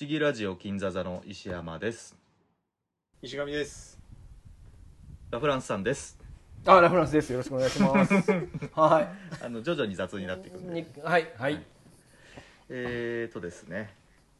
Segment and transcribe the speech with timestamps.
[0.00, 2.14] 思議ラジオ金座座の石山です
[3.20, 3.98] 石上です
[5.32, 6.16] ラフランスさんです
[6.64, 7.32] あ、ラフランスです。
[7.32, 8.14] よろしくお願いします。
[8.74, 10.72] はあの徐々に雑になっていくんい。
[10.72, 11.60] でにはい、はい。
[12.68, 13.92] えーとですね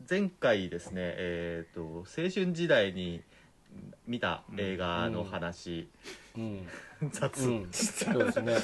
[0.09, 3.21] 前回ですねえーと青春時代に
[4.07, 5.89] 見た映画の話、
[6.37, 6.69] うん。
[7.11, 7.69] 雑、うん。
[7.73, 8.55] そうですね。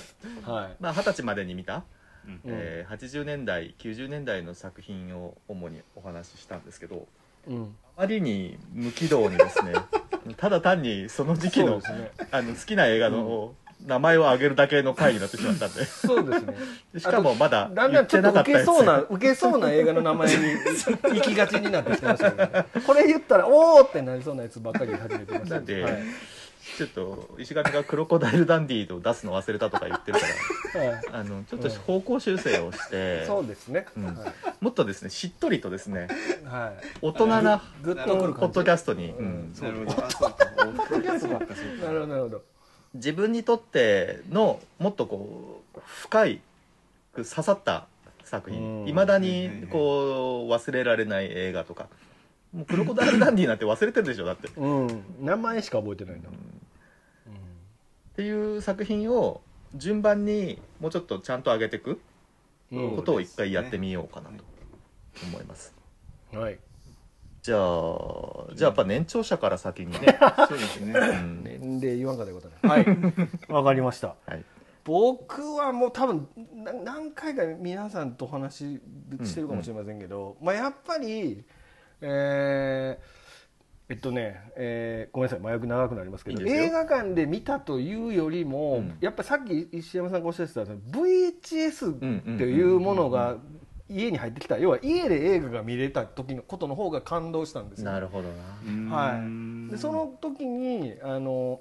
[0.44, 1.84] は まあ二十歳までに見た、
[2.26, 7.06] うんえー80年代90年代の作品を主にお話ししたんですけど
[7.48, 7.52] い。
[7.52, 7.76] うん。
[7.96, 9.72] あまりに無軌道にですね
[10.36, 12.12] ただ単にその時期の,、ね。
[12.30, 13.54] あの好きな映画の
[13.86, 16.54] 名前を挙げるだけの回になってしまったんでそうですね。
[16.98, 20.36] しかもまだだんだんちょっと受けそうな、受けそうな映画の名前に
[21.02, 22.66] 行きがちになってきてましたけどね。
[22.86, 26.02] これ言ったら、おーってなりそうなやつばっかり始めてましたなんではい。
[26.76, 30.26] ちょっと石上がクロコダイルダンディーを出すの忘れたとか言ってるか
[30.78, 33.86] らはいあのちょっと方向修正をして、そうですね。
[33.96, 36.08] うんはもっとですねしっとりとですね
[36.42, 36.46] い。
[36.46, 36.84] はい。
[37.00, 38.02] 大人なぐっと
[38.34, 42.42] ポッドキャストに、うんうんなるほどあそうかポッドキャストばっかそうなるほど、なるほど。
[42.94, 46.40] 自分にとってのもっとこう深い
[47.14, 47.86] 刺さった
[48.24, 51.88] 作品うんいまだにこう忘れられない映画とか
[52.54, 55.04] もうクロコダイルダンディーなんて忘れてるでしょだって、うん。
[55.20, 56.28] 名前しか覚えてないな。
[58.14, 59.40] っていう作品を
[59.74, 62.00] 順番にもうちょっとちゃんと上げていく
[62.70, 62.96] うん。
[62.96, 64.44] ことを一回やってみようかなと
[65.24, 65.74] 思います、
[66.32, 66.40] うん。
[66.40, 66.58] はい。
[67.42, 72.54] じゃあじゃあやっぱ年長者から先にね、そうですねうん年齢言わんかったことね。
[72.62, 73.52] はい。
[73.52, 74.14] わかりました。
[74.26, 74.44] はい
[74.84, 78.80] 僕はもう多分な何回か皆さんとお話し
[79.24, 81.42] してるかもしれませんけど、まあ、やっぱり、
[82.02, 83.23] えー
[83.88, 88.96] えっとね、えーごめんなさい麻薬長くなりますけど映画館で見たというよりも、うん。
[89.00, 93.36] やっぱりさっき石山さんがおっしゃってた VHS うんうんっていうものが
[93.88, 94.58] 家に入ってきた。
[94.58, 97.90] 要は家で映画が見れた時のことの方が感動したんですよ。
[97.90, 98.28] なるほど
[98.88, 98.96] な。
[98.96, 101.60] はい、でその時にあの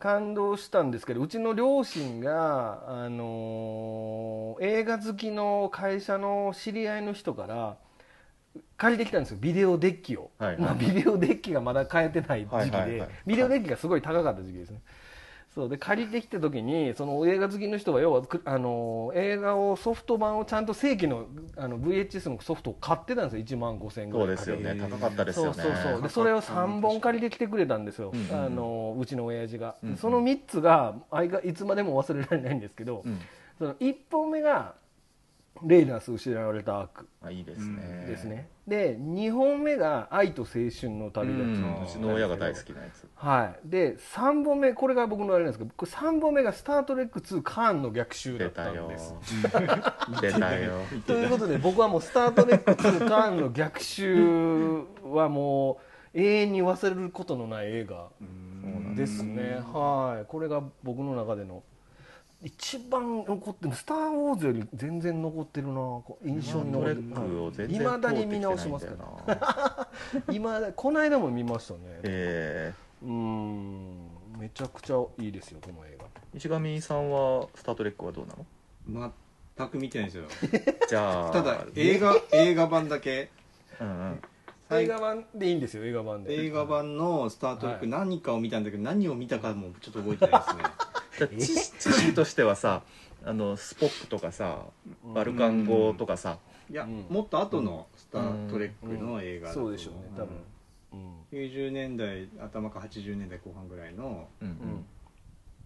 [0.00, 7.76] 感動したんですけどうちの両親があの映画好きの会社の知り合いの人から
[8.82, 9.38] 借りてきたんですよ。
[9.40, 10.60] ビデオデッキを、はいはい。
[10.60, 13.08] まあ、ビデオデッキがまだ買えてない時期で、はいはいはい。
[13.24, 14.80] ビデオデッキがすごい高かった時期ですね。
[15.54, 15.68] そう。
[15.68, 21.26] で借りてきた時にその映画好きの人は要はくあの映画をソフト版をちゃんと正規の
[21.56, 23.58] あの VHS のソフトを買ってたんですよ。
[23.58, 24.62] 1万5000円ぐらいうそですよね。
[24.64, 25.52] えー高かったですよね。
[25.54, 26.02] そうそうそう。
[26.02, 28.28] でそれを3本借りてきてくれたんですよ、うんうん。
[28.30, 29.96] うんあのうちの親父が、うんうん。
[29.96, 33.20] その3つがあいがいつまでも忘れられないんですけど、うん。
[33.58, 34.74] その1本目が
[35.64, 37.08] 「レイナス失われた悪。
[37.22, 38.06] あいいですね。
[38.08, 43.06] ですね、で2本目が「愛と青春のう旅立ち」んうちの親が大好きなやつ。
[43.14, 48.86] はい、で3本目これが僕のあれなんですけどこれ3本目が「スター・トレック2カーンの逆襲」だった出たよ。
[48.86, 49.14] んです
[50.20, 50.72] 出たよ。
[51.06, 55.78] ということで僕はもう「スター・トレック2カーンの逆襲」はも
[56.14, 58.08] う永遠に忘れることのない映画
[58.96, 59.62] ですね。
[59.72, 60.26] はい。
[60.26, 61.62] これが僕の中での
[62.44, 65.74] 一番残ってる「スター・ウォーズ」より全然残ってるな。
[65.74, 67.72] こう印象に残ってる。
[67.72, 68.94] いまだに見直しますか
[69.26, 69.88] ら。
[70.32, 71.80] 今だこの間も見ましたね。
[72.02, 72.72] え
[73.02, 74.08] うん。
[74.38, 76.04] めちゃくちゃいいですよこの映画。
[76.04, 78.34] ー石上さんは「スター・トレック」はどうな
[79.00, 79.12] の？
[79.56, 80.24] 全く見てないんですよ。
[80.88, 83.30] じゃあ ただ映画映画版だけ。
[83.80, 84.22] うんうん。
[84.70, 86.34] 映画版でいいんですよ映画版で。
[86.44, 90.62] 映画版の「スター・トレック」はい何かを見たんだけど何を見たかもちょっと覚えてないですね
[91.18, 91.46] 知
[91.78, 92.82] 知識としてはさ
[93.24, 94.64] あのスポックとかさ
[95.14, 96.38] バルカン号とかさ。
[96.70, 97.06] いや、うん。
[97.10, 100.28] もっと後の「スター・トレック」の映画だとそうでしょうね多分。
[100.92, 101.38] うん。
[101.38, 104.28] 90年代頭か80年代後半ぐらいの。
[104.40, 104.84] うん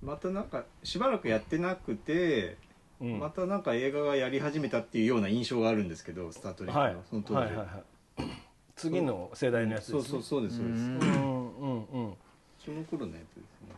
[0.03, 2.59] またなんかしばらくやってなくて、
[3.01, 3.19] うん。
[3.19, 6.97] またなんか映画がやり始めたっていうような印象があるんですけど「スター・トレックの」はい。
[7.09, 8.31] その当時、はいはいはい。
[8.75, 12.15] 次の世代のやつですそうそうそうですそうです、うんうんうんうん。
[12.59, 13.75] その頃のやつですね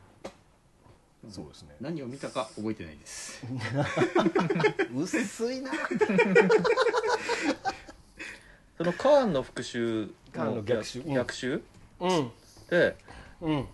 [1.30, 1.76] そうですね。
[1.80, 3.42] 何を見たか覚えてないです。
[4.96, 5.70] 薄いな。
[8.76, 11.00] そのカーンの復讐カーンの逆襲？
[11.00, 11.14] うん。
[11.14, 11.62] 逆襲？
[12.00, 12.30] うん。
[12.70, 12.96] で
[13.40, 13.66] うん。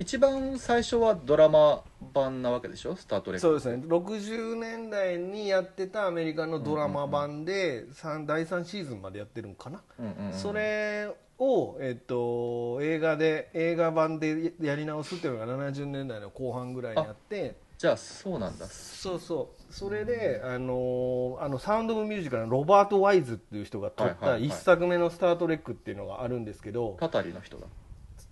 [0.00, 1.82] 一番最初はドラマ
[2.14, 3.82] 版なわけでしょ「スター・トレック」そうですね。
[3.84, 9.82] 60年代にやってたアメリカのドラマ版で三第3シーズンまでやってるんかな？
[9.98, 10.32] うんうんうん。
[10.32, 18.66] それを、えっと、映画で映画版でやり直すっていうのが70年代の後半ぐらいにあってじゃあそうなんだ。
[18.66, 19.72] そうそう。
[19.72, 24.46] それで、あのあのサウンド・オブ・ミュージカルのロバート・ワイズっていう人が撮ったはいはいはい。
[24.46, 27.68] 一作目の「スター・トレック」っていうのがあるんですけど、たたりの人だ。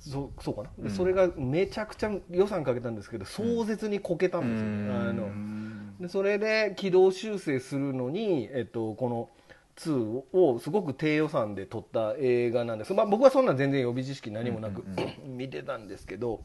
[0.01, 0.91] そうそうかな、でうん。
[0.91, 5.09] それがめちゃくちゃ予算かけたんですけど壮絶にこけたんですよ、うん。
[5.09, 9.31] あのでそれで軌道修正するのに、えっと、この
[9.77, 16.43] 2をすごく低予算で撮った映画なんです、まあ、僕はそんな全然予備知識何もなく、うん 見てたんですけど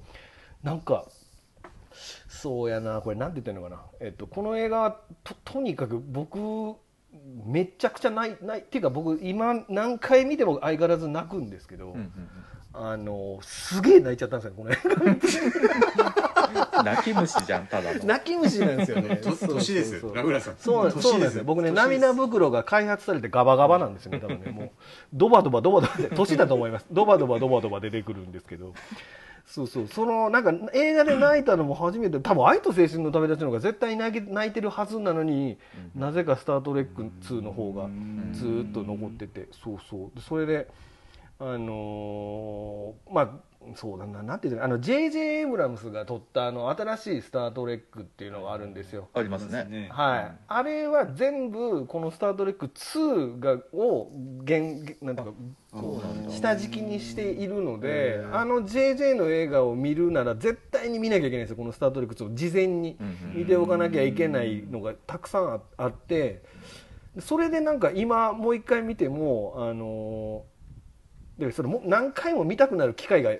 [0.63, 1.05] なんか
[2.27, 3.01] そうやな。
[3.01, 6.39] これなんて言ってるのかな、えっと、この映画はととにかく僕
[7.45, 8.63] めちゃくちゃ泣い泣い。
[8.63, 12.11] っていうか僕今何回見ても相変わらず泣くんですけど、うんうん
[12.73, 14.91] あのすげえ泣いちゃったんですよこの映画。
[14.93, 15.19] う ん
[16.83, 18.03] 泣き虫じゃんただの。
[18.03, 19.17] 泣き虫なんですよね。
[19.23, 20.09] と年ですそうそう。
[20.09, 20.55] そうラグラさん。
[20.57, 21.43] そうなん年そうなんですよ。
[21.43, 24.51] 僕ね涙袋が開発されてガバガバなんですよね多分ね。
[24.51, 24.69] もう
[25.13, 26.85] ドバドバドバドバで年だと思います。
[26.91, 28.73] ドバドバドバドバ出てくるんですけど。
[29.45, 29.87] そうそう。
[29.87, 35.57] そのなんか映画で泣いたのも初めて多分愛と青春の旅立ちの方が絶対泣け泣いてるはずなのに、
[35.95, 37.89] なぜか「スター・トレック2」の方が
[38.33, 39.47] ずーっと残ってて。
[39.51, 40.15] そうそう。
[40.15, 40.67] でそれで
[41.39, 43.29] あのーまあ
[43.75, 45.19] そうだななんていうのあの J.J.
[45.19, 49.09] エイブラムスが撮ったあの新しい「スター・トレック」っていうのがあるんですよ。
[49.13, 49.89] ありますね。
[49.91, 54.11] はい、あれは全部この「スター・トレック2が」を
[54.45, 55.23] 原なんていうか
[55.71, 62.35] こう下敷きにしているのであの JJ の映画を見るなら絶対に見なきゃいけないんですよこの「スター・トレック2」を。
[62.35, 62.97] 事前に
[63.35, 66.41] 見ておかなきゃいけないのがたくさんああって
[67.19, 70.43] それでなんか今もう一回見てもあの
[71.47, 73.31] でそれも何回も見たくなる機会が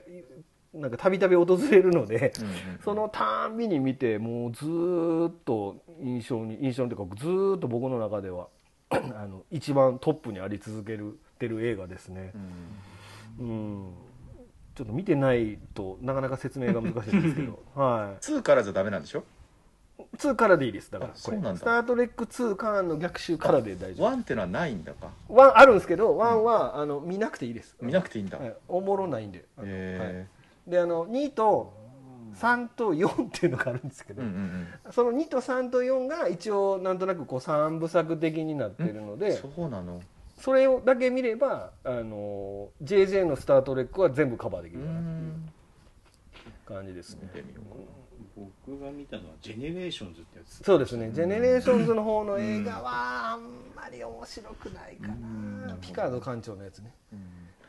[0.74, 2.34] なんかたびたび訪れるので。
[2.40, 2.52] うんうん
[2.84, 8.48] そのたんびに見てもうずーっと印象に印象にというかずーっと僕の中では
[8.90, 12.32] あの一番トップにあり続けるてる映画ですね。
[13.40, 13.54] う、んう
[13.84, 13.94] ん、
[14.76, 17.60] ちょっと見てないとなかなか説明が難しいんですけど。
[17.76, 19.20] は2からじゃダメなんでしょ？
[19.20, 19.24] い
[20.18, 20.92] 2からでいいです。
[20.92, 21.20] だからこれ。
[21.20, 21.60] あそうなんだ。
[21.60, 24.10] スター・トレック2カーンの逆襲からで大丈夫。
[24.10, 25.10] 1ってのはないんだか。
[25.30, 27.76] ワンあるんですけどワンはあの見なくていいです。
[27.82, 28.38] 見なくていいんだ。
[28.38, 29.46] はい、おもろないんで。
[29.58, 29.76] あのはい。
[29.78, 30.28] へ
[30.68, 31.74] であの2と
[32.36, 34.32] 3と4っていうのがあるんですけど、えうん
[34.86, 34.92] うん。
[34.92, 39.20] その2と3と4が一応なんとなくこう3部作的になってるのうん。
[39.20, 40.02] でそうなの。
[40.40, 45.32] それをだけ見ればあの JJ の「スター・トレック」は全部カバーできうるかなっていんう
[46.66, 47.20] 感じですね。
[47.24, 48.01] 見てみようか
[48.36, 50.64] 僕が見たのは「ジェネレーションズ」ってやつ。
[50.64, 53.42] そうですね「ジェネレーションズ」の方の映画はあん
[53.76, 55.68] まり面白くないかうん。
[55.68, 56.94] なピカード艦長のやつね。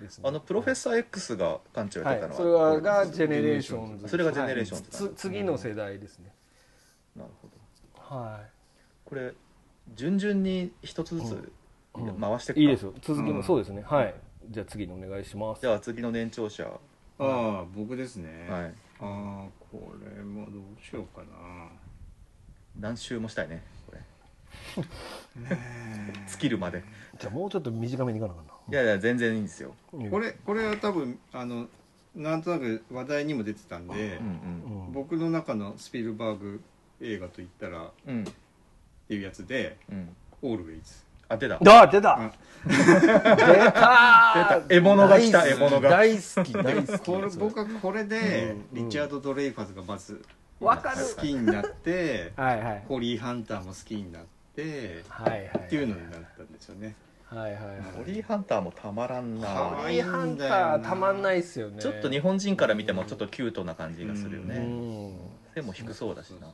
[0.00, 0.24] ですね。
[0.28, 2.36] あのプロフェッサー X が艦長やってたのは、はい。
[2.36, 5.14] それはがジェネレーションズそれがジェネレーションズはい。
[5.14, 6.34] つ次の世代ですね。
[7.16, 8.16] なるほど。
[8.16, 8.40] は
[9.04, 9.34] これ
[9.94, 11.52] 順々に一つずつ
[11.94, 12.20] うん。
[12.20, 12.60] 回してくか。
[12.60, 12.94] いいいですよ。
[13.02, 13.36] 続きうん。
[13.36, 13.82] もそうですね。
[13.82, 14.14] はい。
[14.48, 15.60] じゃあ次にお願いします。
[15.60, 16.64] じゃあ次の年長者。
[16.64, 16.78] は
[17.18, 18.50] ああ僕ですね、い。
[18.50, 21.68] ああこれもどうしようかな。
[22.78, 23.98] 何周もしたいねこれ。
[25.42, 25.58] ね
[26.28, 26.84] 尽きるまで。
[27.18, 28.52] じゃあもうちょっと短めにいかなあかんな。
[28.70, 29.74] いやいや全然いいんですよ。
[30.10, 31.66] これこれは多分あの
[32.14, 36.60] なんとなく話題にも出てたんでうん、うん僕の中のスピルバーグ
[37.00, 38.16] 映画といったらっうん。
[38.16, 38.24] うん
[39.08, 41.56] ていうやつでうん「オールウェイズあ出た。
[41.56, 42.18] あ出た。
[42.18, 42.30] あ
[44.60, 44.74] 出た。
[44.74, 45.90] 獲物が来た獲物が。
[45.90, 47.04] 大好き大好き。
[47.04, 50.22] これ僕はこれでうんリチャード・ドレイファスがまず
[50.60, 50.96] わかる。
[51.16, 52.84] 好きになってはいはい。
[52.86, 54.22] ホリー・ハンターも好きになっ
[54.54, 56.94] てはいはいっていうのになったんですよね。
[57.24, 57.76] はいはいはい。
[57.96, 59.48] ホリーハンターもたまらんな。
[59.48, 61.80] ホリーハンターたまんないっすよね。
[61.80, 65.12] ちょっと日本人から見てもちょっとキュートな感じがするようねん。
[65.54, 66.48] 背も低そうだしな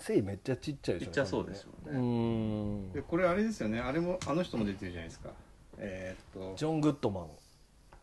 [0.00, 1.98] 背めっちゃちっちゃいでしょちっちゃそうですようね。
[1.98, 2.92] ん。
[2.92, 3.80] でこれあれですよね。
[3.80, 5.30] あれもあの人も出てるじゃないですか。
[5.78, 6.56] えーっと。
[6.56, 7.26] ジョン・グッドマン。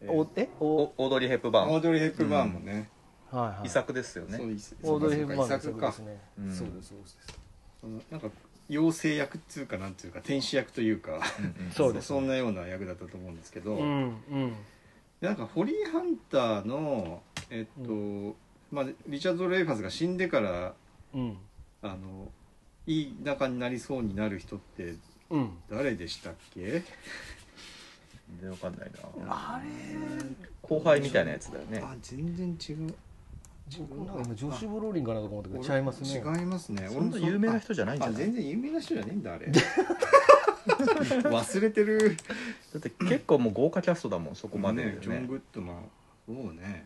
[0.01, 0.12] えー。
[0.12, 0.50] おえ？
[0.60, 1.74] おおオードリー・ヘップバーン。
[1.74, 2.89] オードリー・ヘップバーンもね、
[3.32, 3.68] はいはい。
[3.68, 4.38] 遺作ですよね。
[4.38, 5.74] そうですオードリー・ヘップバーンの遺作。
[5.80, 7.18] かそうですそうです。
[7.82, 8.30] そのなんか
[8.70, 11.20] 妖精役っていうかなんていうか天使役というか。
[11.39, 11.72] うんうん。
[11.72, 14.54] そうですそんなような役だったと思うんですけど、うんうん。
[15.22, 18.36] でなんかホリー・ハンターのえっと、
[18.72, 20.74] まあ、リチャード・レイファスが死んでから
[21.13, 21.38] うん
[21.91, 22.32] あの
[22.86, 24.96] いい仲になりそうになる人って
[25.29, 25.58] うん。
[25.70, 26.84] 誰でしたっけ？
[28.29, 29.00] 全然わかんないな。
[29.29, 29.70] あれ？
[30.62, 31.82] 後輩みたいなやつだよね。
[31.84, 32.94] あ全然違う。
[33.89, 34.24] 僕なんか。
[34.25, 36.10] 今ジョシュ・ブローリンかなと思ったけど違いますね。
[36.13, 36.88] 違いますね。
[36.89, 38.24] そんな有名な人じゃないんじゃあない？
[38.24, 39.48] 全然有名な人じゃねえんだあれ。
[40.67, 42.17] 忘れてる。
[42.74, 44.98] だって結構もう豪華キャストだもんそこまでね。
[45.01, 45.89] ジョン・ねグッドマン
[46.25, 46.86] そうね。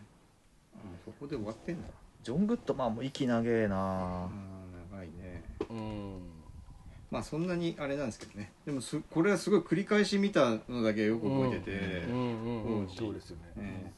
[0.74, 1.88] あそこで終わってんだ。
[2.22, 3.76] ジョン・グッドマンも息長えな。
[3.76, 4.51] あー長いね
[5.68, 6.20] うん。
[7.10, 8.52] まあそんなにあれなんですけどね。
[8.64, 11.70] でもすこれはすごい繰り返し見たのだけよく覚えてて、
[12.08, 12.14] うん。
[12.14, 12.80] うん。
[12.80, 12.86] うん。
[12.86, 12.96] 当時。
[12.96, 13.42] そうですよね。
[13.58, 13.92] え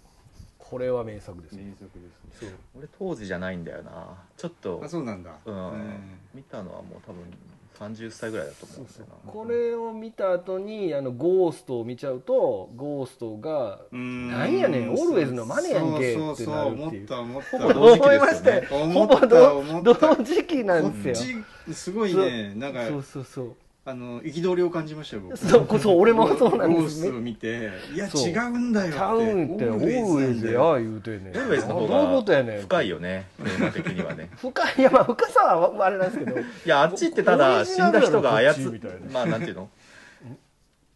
[0.58, 1.62] これは名作ですね。
[1.62, 2.30] え名作ですね。
[2.40, 2.50] そう。
[2.78, 4.18] 俺当時じゃないんだよな。
[4.36, 4.80] ちょっと。
[4.82, 5.54] あそうなんだ、うん。
[5.74, 6.18] え。
[6.34, 7.22] 見たのはもう多分
[7.78, 9.32] 30歳ぐらいだと思うんだよな。
[9.32, 14.30] これを見た後にあのゴーストを見ちゃうとゴーストがえうん。
[14.30, 17.08] なんやねんオールウェイズのマネやんけそうってなるっていう。
[17.08, 17.58] た思った。
[17.58, 18.60] ほぼ同時期思いまですよね。
[18.62, 19.16] したよ思った。
[19.16, 21.44] ほぼ同思った同時期なんこですよ。
[21.72, 22.54] すごいね。
[22.54, 25.36] なんかそうそうそうあの憤りを感じましたよ僕。
[25.36, 28.22] そうこそう俺もそうなんですゴーストを見ていやそう。
[28.22, 31.30] 違うんだよってちゃうんってオーウェイズや言うてんね。
[31.32, 34.30] んオーウェイズの方どういうことやね深いよねテーマ的にはね。
[34.38, 34.74] 深い。
[34.78, 36.38] いやまあ深さはあれなんですけど。
[36.40, 38.96] いやあっちってただ死んだ人が操ちみたいな。
[39.12, 39.68] まあなんていうの？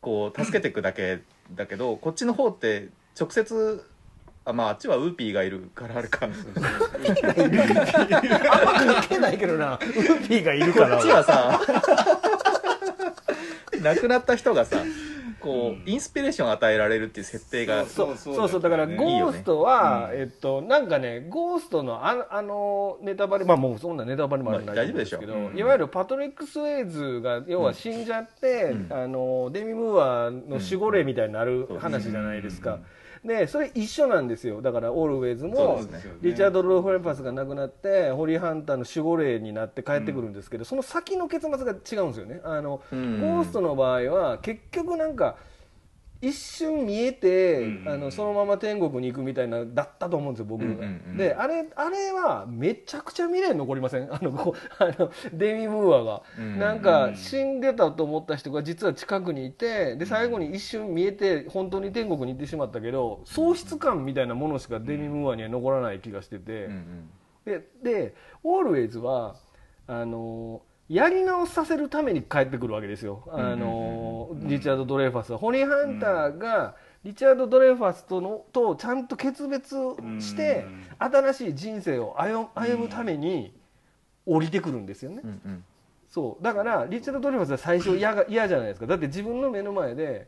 [0.01, 1.19] こう助けていくだけ
[1.55, 2.89] だけどこっちの方って
[3.21, 3.85] 直接
[4.47, 6.37] あまああっちはウーピーがいるからあれかあんま
[8.95, 9.75] 関係ないけどな。
[9.75, 11.61] ウーピーがいるからこっちはさ
[13.81, 14.79] 亡くなった人がさ
[15.41, 18.35] こう、インスピレーションを与えられるっていう設定がそうそう。
[18.35, 25.55] そうそうだからゴーストは、えっとなんかねゴーストのああのネタバレまあもうそんなネタバレもあるんですけど、大丈夫でしょう。
[25.55, 25.59] ん。
[25.59, 28.89] いわゆるパトリック・スウェイズが要は死んじゃって、うん。
[28.91, 32.81] あのデミ・ムーアの守護霊みたいになる話じゃないですか、
[33.25, 34.63] でそれ一緒なんですよ。
[34.63, 35.81] だからオールウェイズも
[36.21, 42.41] リチャード・ローフレンパスが亡くなってホリー・ハンターの守護霊になって帰ってくるんですけど、その先の結末が違うんですよね。
[42.45, 43.21] あの、うん。
[43.21, 45.37] ゴーストの場合は結局なんか
[46.21, 51.17] 一瞬見えて、うんあのそのまま天国に行くみたいなだったと思うんですよ僕が、うんうんうん。
[51.17, 54.09] であれあれはめちゃくちゃ未練残りません？
[54.13, 67.11] あのこうあのデミ・ムーアが、うんなんか死んでたと思った人が実は近くにいてで最後に一瞬見えて本当に天国に行ってしまったけど喪失感みたいなものしかデミ・ムーアには残らない気がしてて、うんうん。
[67.45, 69.37] ででオールウェイズは
[69.87, 75.39] あのやり直させるために帰ってくるわけですよ、あのリチャード・ドレイファスは。
[75.39, 79.77] ホニー・ハンターが、リチャード・ドレイファスとのとちゃんと決別
[80.21, 80.67] して、
[80.99, 83.55] 新しい人生を歩歩むために
[84.25, 85.21] 降りてくるんですよね。
[85.23, 85.65] うんうん。
[86.09, 86.43] そう。
[86.43, 88.87] だからリチャード・ドレイファスは最初嫌が嫌じゃないですか。
[88.87, 90.27] だって自分の目の前で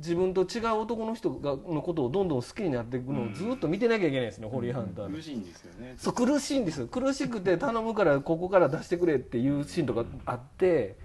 [0.00, 5.94] 自分と違う男の人がのことをどんどん好きになっていくのをずっと見てなきゃいけないですね、ホリー・ハンターの苦しいんですよね。
[5.98, 6.86] そう苦しいんですよ。
[6.86, 10.96] 苦しくて頼むからここから出してくれっていうシーンとかあって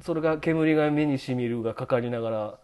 [0.00, 2.58] それが煙が目にしみるがかかりながら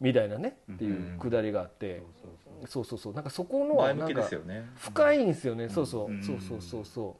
[0.00, 2.02] みたいなねっていうくだりがあって。
[2.66, 3.12] そうそうそう。
[3.12, 4.28] なんかそこのはなんか
[4.76, 5.68] 深いんですよね。
[5.68, 6.10] そうそう。
[6.10, 6.22] うん。
[6.22, 7.16] そうそうそうそ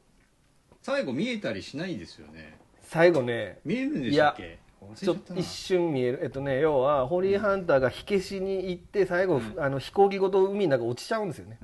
[0.70, 0.74] う。
[0.82, 2.58] 最後見えたりしないですよね。
[2.80, 3.60] 最後ね。
[3.64, 4.58] 見えるんでしたっけ？
[4.94, 6.20] ちょっと一瞬見える。
[6.22, 11.58] えっとね要はホリー・ハンターが火消しに行って最後、あの飛行機ごと海の中落ちちゃうんですよね。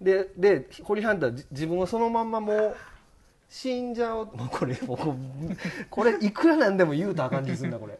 [0.00, 2.76] ででホリー・ハンターじ自分はそのまんまもう
[3.54, 4.24] 死んじゃう。
[4.34, 4.98] もうこれもう
[5.90, 7.98] これいくらなんでも言うとあかん気するなこれ。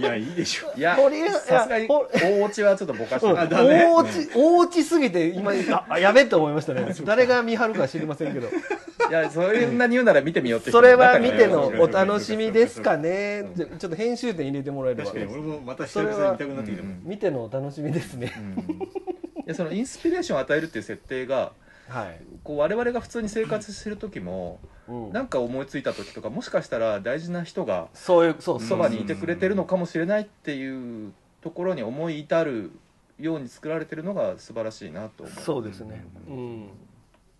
[0.00, 0.72] いやいいでしょ。
[0.76, 3.30] いやホリーさすがに大落ちはちょっとぼかして。
[3.30, 6.92] う大落ち大落ちすぎて今ああやべって思いましたね。
[7.04, 8.48] 誰が見張るか知りませんけど。
[8.48, 13.52] いやそんなに言うなら見てみようって人それは見てのお楽しみですかね。
[13.56, 15.12] ちょちょっと編集点入れてもらえれば。
[15.12, 16.82] 確かに俺もまた久々に見たくなってきた。
[16.82, 18.32] もんうん見てのお楽しみですね。
[18.36, 18.72] うん。
[18.72, 21.52] いやそのインスピレーションを与えるっていう設定が
[21.92, 25.12] はい、こう我々が普通に生活してる時もうん。
[25.12, 32.72] なんか思いついた時とかもしかしたら大事な人がそういうそうそばにいてくれてるのかもしれないっていうところに思い至る
[33.18, 35.40] ように作られてるのが素晴らしいなと思う。
[35.40, 36.68] そうですね、うん、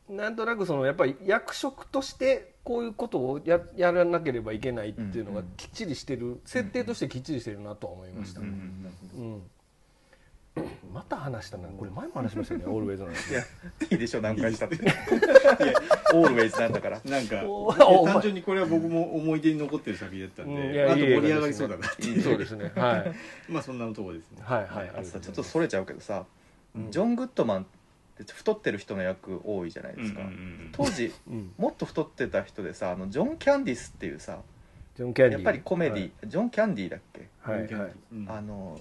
[0.09, 8.53] なんとなくそのやっぱり役職としてこういうことをややらなければいけないっていうのがきっちりしてる、設定としてきっちりしてるなとは思いました、ううんん。
[9.17, 9.43] うん
[10.93, 11.69] また話したな。
[11.69, 12.67] これ前も話しましたよね。
[12.67, 13.41] オールウェイズの話いや
[13.91, 14.77] いいでしょ何回したって。
[14.77, 14.95] いや
[16.13, 17.01] オールウェイズなんだから。
[17.05, 17.43] なんか
[18.07, 20.71] 単純にこれは僕も思い出に残ってる作品だったんうん。
[20.71, 21.89] いであと盛り上がりそうだな。
[21.89, 22.71] っていうそうですね。
[22.77, 23.13] はい。
[23.51, 24.43] まあそんなとこですね。
[24.43, 24.91] はいはい。
[24.91, 26.27] あとさちょっとそれちゃうけどさ、
[26.77, 26.91] うん。
[26.91, 27.65] ジョン・グッドマンっ
[28.27, 31.53] て太ってる人の役多いじゃないですか、うんうんうん当時うん。
[31.57, 34.41] もっと太ってた人でさあのジョン・キャンディスっていうさ
[34.97, 37.67] ジョン・キャンディやっぱりコメディ、ジョン・キャンディだっけ、はい。
[37.73, 37.93] はい、
[38.29, 38.79] あの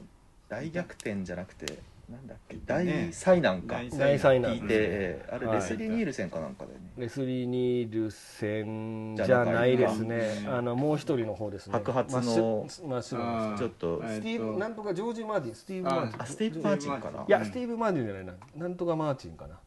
[0.52, 1.80] 大逆転じゃなくて
[2.10, 2.56] なんだっけ？
[2.56, 2.62] ね。
[2.66, 4.52] 大災難か、大大災難。
[4.56, 5.56] 聞いて、えーあれはい。
[5.56, 10.46] レスリー・ニールセンかなんかだよね、レスリー・ニールセンじゃないですね。
[10.50, 11.72] あのもう一人の方ですね。
[11.72, 12.68] 白髪の。
[12.68, 15.56] 真っ白ちょっとはいスティーブなんとかジョージ・マーティン。
[15.56, 16.22] スティーブ・マーティン。
[16.22, 17.20] あスティーブ・マーチンかな。
[17.22, 18.34] いやスティーブ・マーティンじゃないな。
[18.58, 19.54] なんとかマーチンかな。
[19.54, 19.62] はい。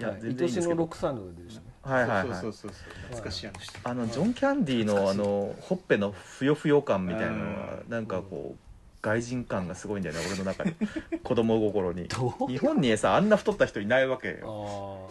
[0.00, 1.66] いや愛しのロックサンドでしたね。
[1.82, 2.40] はいはいはい。
[2.40, 2.70] そうそうそう
[3.10, 3.78] 懐かしいあの人。
[3.84, 8.58] あのジョン・キャンディのあのほっぺのふよふよ感みたいなのはなんかこう
[9.02, 10.74] 外人感がすごいんだよね俺の中で。
[11.22, 12.06] 子供心に。
[12.06, 12.46] どう？
[12.46, 15.08] 日本にさあんな太った人いないわけよ。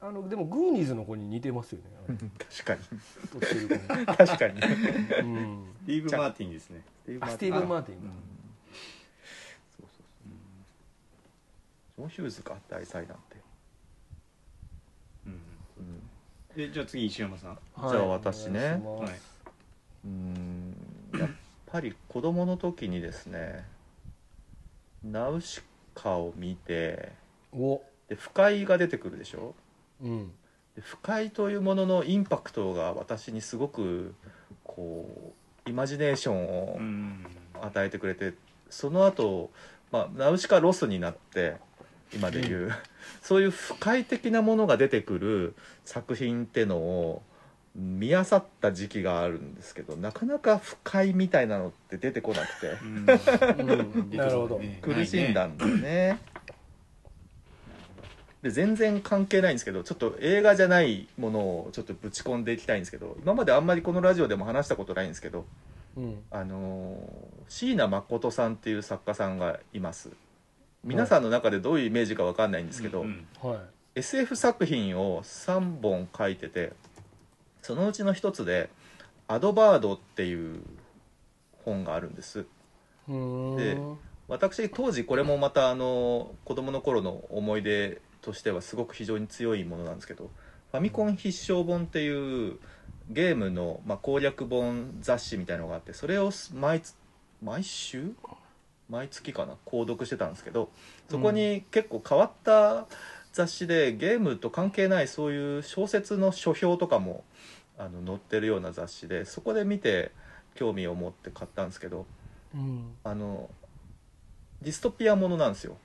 [0.00, 0.08] あー。
[0.08, 2.16] あのでもグーニーズの子に似てますよね。
[2.38, 2.80] 確かに。
[3.20, 4.06] 太ってる子に。
[4.06, 4.60] 確かに。
[4.60, 5.74] うん。
[5.82, 6.82] スティーブ・マーティンですね。
[7.20, 7.98] あスティーブ・マーティン。
[7.98, 8.10] うん。
[9.76, 10.28] そうそうそう。
[11.96, 13.36] ジョン・ヒューズか大災難って、
[15.26, 15.32] うん。
[15.32, 16.02] うん。
[16.56, 17.58] でじゃあ次石山さん。
[17.74, 17.90] はい。
[17.90, 18.60] じゃあ私ね。
[18.60, 19.44] はいお願いします。
[20.04, 20.76] うん。
[21.18, 21.30] やっ
[21.74, 23.64] ぱり子供の時にですね
[25.02, 25.60] ナウシ
[25.92, 27.10] カを見て
[27.52, 27.82] お。
[28.08, 29.56] で不快が出てくるでしょ？
[30.00, 30.28] うん。
[30.76, 34.14] で不快というもののインパクトが私にすごく
[34.62, 35.34] こ
[35.66, 37.26] うイマジネーションをうん。
[37.60, 38.34] 与えてくれて
[38.70, 39.50] その後、
[39.90, 41.56] まあナウシカロスになって
[42.14, 42.72] 今でいう、
[43.20, 47.22] そういう不快的なものが出てくる作品ってのを
[47.74, 52.68] 見漁った時期があるんですけどなかなか不快みたいなのって出てこなくて。
[52.82, 53.04] うん。
[54.16, 54.60] なるほど。
[54.80, 56.18] 苦しんだんだよね。
[58.42, 65.46] で全然関係ないんですけどちょっと映画じゃないものをちょっとぶち込んでいきたいんですけど今まであんまりこのラジオでも話したことないんですけど
[65.96, 66.22] うん。
[66.30, 70.10] あのー椎名誠さんっていう作家さんがいます。
[70.82, 73.26] 皆さんの中でどういうイメージかわかんないんですけど、うん。
[73.42, 73.58] はい。
[73.96, 76.72] SF 作品を3本書いてて
[77.64, 78.68] そのうちの一つで
[79.26, 80.60] 「アドバード」っていう
[81.64, 82.44] 本があるんです。
[83.08, 83.78] で
[84.28, 90.30] 私当時これもまたあの子供の頃の思い出としてはすごく非常に強いものなんですけど
[90.72, 92.58] ファミコン必勝本っていう
[93.08, 96.94] ゲームの、まあ、攻略本雑誌みたいのがあってそれを毎つ
[97.42, 98.12] 毎週？
[98.90, 99.56] 毎月かな？
[99.64, 100.68] 購読してたんですけど
[101.08, 102.86] そこに結構変わった
[103.32, 107.24] 雑誌でゲームと関係ないそういう小説の書評とかも
[107.78, 110.12] あの載ってるような雑誌でそこで見て
[110.54, 112.06] 興味を持って買ったんですけど
[112.54, 112.94] うん。
[113.04, 113.50] あの
[114.62, 115.76] ディストピアものなんですよ。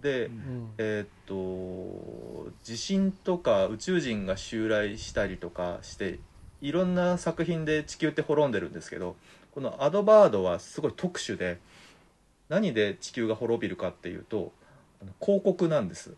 [0.00, 0.70] で、うん。
[0.78, 6.18] えーっと地震とか宇宙人が襲来したりとかして
[6.60, 9.16] いろんな作品で地球って滅んでるんですけど
[9.52, 11.58] このアドバードはすごい特殊で
[12.48, 14.52] 何で地球が滅びるかっていうと
[15.20, 16.14] 広告なんです。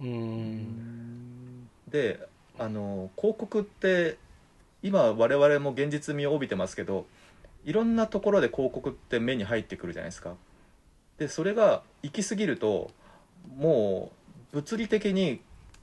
[0.00, 1.68] うん。
[1.88, 2.20] で
[2.58, 4.16] あの広告って
[4.82, 7.06] 今我々も現実味を帯びてますけど
[7.64, 10.34] いろんなところで広告って目に入ってくるじゃないですか。
[11.18, 12.90] でそれが行き過ぎると
[13.56, 14.12] も
[14.52, 15.40] う物理的に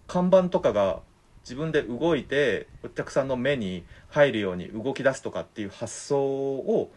[0.07, 0.99] 看板とかが
[1.43, 6.91] 自分で動いてお客さんの目に入るように動き出すとかっていう発想を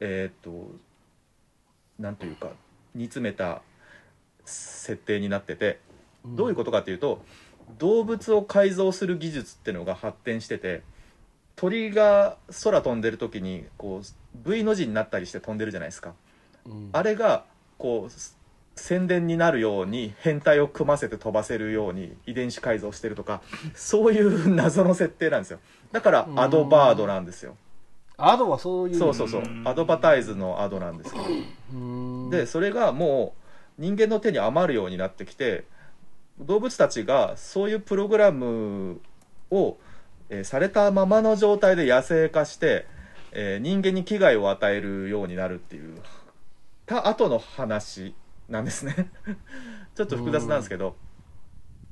[0.00, 0.74] えーっと
[1.98, 2.50] なんというか
[2.94, 3.62] 煮詰めた
[4.44, 5.78] 設定になってて
[6.24, 7.22] どういうことかっていうと
[7.78, 10.82] 動物を改造する技術っていうのが発展してて
[11.56, 16.12] 鳥が空飛んでる時にこう V の字になったりして飛んでるじゃないですか。
[16.66, 16.90] うん。
[16.92, 17.44] あれが
[17.78, 18.12] こう
[18.78, 23.40] 宣伝になるように変態を組ませて飛ばせるように遺伝子改造してるとか
[23.74, 25.60] そういう謎の設定なんですよ。
[25.92, 27.56] だからアドバードなんですよ。
[28.18, 28.94] アドはそういう。
[28.96, 29.42] そうそうそう。
[29.64, 31.24] アドバタイズのアドなんですけど
[31.72, 32.30] うん。
[32.30, 33.34] でそれがも
[33.78, 35.64] う人間の手に余るようになってきて
[36.40, 39.00] 動物たちがそういうプログラム
[39.50, 39.78] を、
[40.28, 42.86] えーされたままの状態で野生化して、
[43.32, 45.98] えー人間に危害を与えるようになるっていう。
[46.84, 48.14] た後の話
[48.48, 49.10] なんですね。
[49.94, 50.96] ちょっと複雑なんですけど。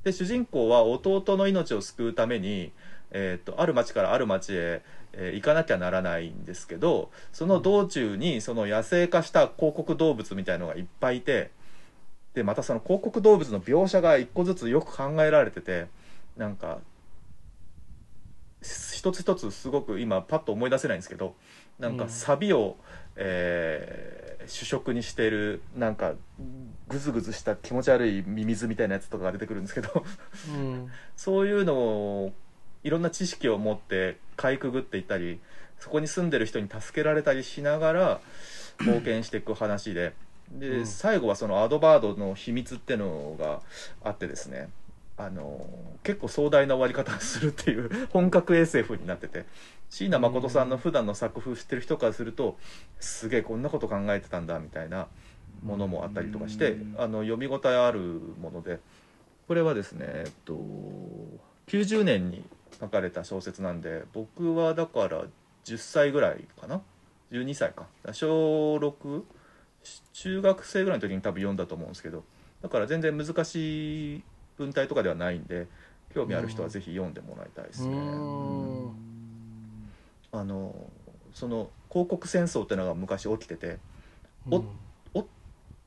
[0.04, 2.72] で主人公は弟の命を救うために、
[3.11, 4.83] えー、とある町からある町へ、
[5.14, 11.50] えー行かなきゃならないんですけどその道中にその野生化した広告動物みたいのがいっぱいいて
[12.35, 15.87] でまたその広告動物の描写が一個ずつよく考えられてて
[16.37, 16.79] なんか
[18.61, 21.35] 一つ一つすごく今パッと思い出せないんですけど
[21.79, 22.11] なんかうん。
[22.11, 22.77] サビを、
[23.16, 26.14] えー主食にしてるなんか
[26.88, 30.05] グズグズした気持ち悪いミミズみたいなやつとかが出てくるんですけど
[30.49, 30.90] うん。
[31.16, 32.33] そういうのを
[32.83, 35.40] いろんな知識を持ってかいくぐっていったり
[35.79, 38.20] そこに住んでる人に助けられたりしながら
[38.81, 40.12] 冒険していく話で
[40.52, 40.87] で、うん。
[40.87, 43.61] 最後はそのアドバードの秘密ってのが
[44.02, 44.68] あってですね
[45.16, 45.64] あの
[46.02, 49.44] 結構壮大な終わり方をするっていう 本格 SF になってて
[49.90, 52.57] 椎名誠さんの普段の作風知ってる人からすると
[52.98, 55.07] すげえこんなこと考えてたんだみたいな
[55.62, 56.94] ものもあったりとかしてうん。
[56.98, 58.00] あの読み応えある
[58.40, 58.80] もので
[59.46, 60.59] これはですねえっと
[61.68, 62.44] 90年に
[62.80, 65.24] 書かれた小説なんで僕はだから
[65.64, 66.83] 10歳ぐらいかな
[67.30, 67.87] ？12歳か。
[68.12, 69.22] 小6
[70.12, 72.25] 中学生ぐらいの時に多分読んだと思うんですけど
[72.62, 74.23] だから全然難しい
[74.57, 75.66] 文体とかではないんで
[76.14, 77.97] 興味ある人はぜひ読んでもらいたいですね。
[77.97, 78.90] うん。
[80.33, 80.75] あの
[81.33, 83.79] その広告戦争っていうのが昔起きてて
[84.51, 84.64] お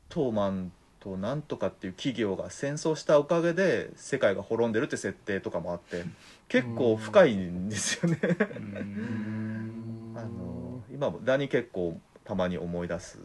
[0.10, 6.04] トーマンとなんとかっていう企業が戦争したおかげで世界が滅んでるって設定とかもあって
[6.48, 8.20] 結構深いんですよね。
[10.16, 13.20] あの今もだに結構たまに思い出す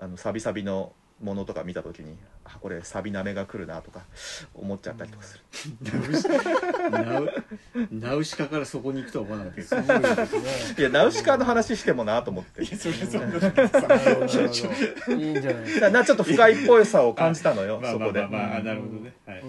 [0.00, 2.16] あのサビサビのものとか見た時に
[2.50, 4.00] あこれサビなめが来るなとか
[4.54, 5.44] 思っちゃったりとかする、
[6.90, 7.30] ナウ
[7.92, 9.68] ナウシカからそこに行くとは思わなかったけど。
[9.68, 12.62] すごいですねいやナウシカの話してもなと思って。
[12.64, 13.20] いやそれそん。
[13.20, 13.30] ない
[15.28, 19.12] いんじゃないなちょっと深いっぽいさを感じたのよまあまあそこで、まあまああなるほどね。
[19.26, 19.42] はい。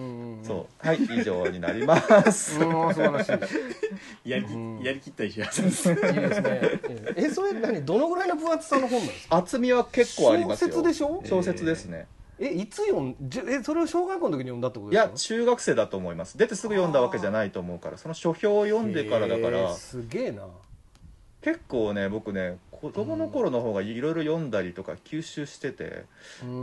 [0.44, 0.88] そう。
[0.88, 2.00] はい以上になりま
[2.32, 2.60] す。
[2.60, 3.30] うん素晴らし
[4.26, 4.30] い。
[4.30, 4.80] やりきうん。
[4.82, 5.90] やりきった石原さんです。
[5.90, 6.62] いいですね。
[7.16, 9.38] えそれ何どのぐらいの分厚さの本なんですか？
[9.38, 10.72] 厚みは結構ありますよ。
[10.72, 11.22] 小説でしょ？
[11.26, 12.08] 小説ですね、
[12.40, 15.12] えいつ読んじゅえそれを小学校の時に読んだってこといですか？
[15.12, 16.38] や中学生だと思います。
[16.38, 20.44] 出てすぐ読んだわけじゃないと思うからその書評を読んでからだから、へーすげえな。
[21.42, 26.06] 結構ね僕ね子供の頃の方がいろいろ読んだりとか吸収してて、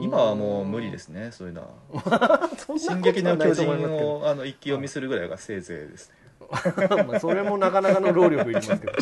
[0.03, 1.62] 今はもう無理ですねそういうの
[1.95, 6.17] は「そ進撃の巨人を」あの一気読みするぐらいがせいぜいですね。
[7.09, 8.93] まあそれもなかなかの労力いりますけど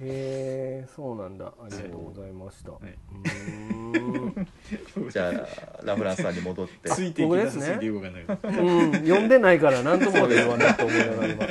[0.00, 1.46] へえそうなんだ。
[1.46, 2.82] ありがとうございました、はい。
[2.82, 3.98] うー
[5.06, 5.10] ん。
[5.10, 5.32] じゃあ
[5.84, 6.90] ラフランスさんに戻って。
[6.90, 8.24] ついていき僕ですぎてかんない
[8.58, 8.92] うん。
[8.92, 11.46] 読んでないから何とも言わないと思いながら今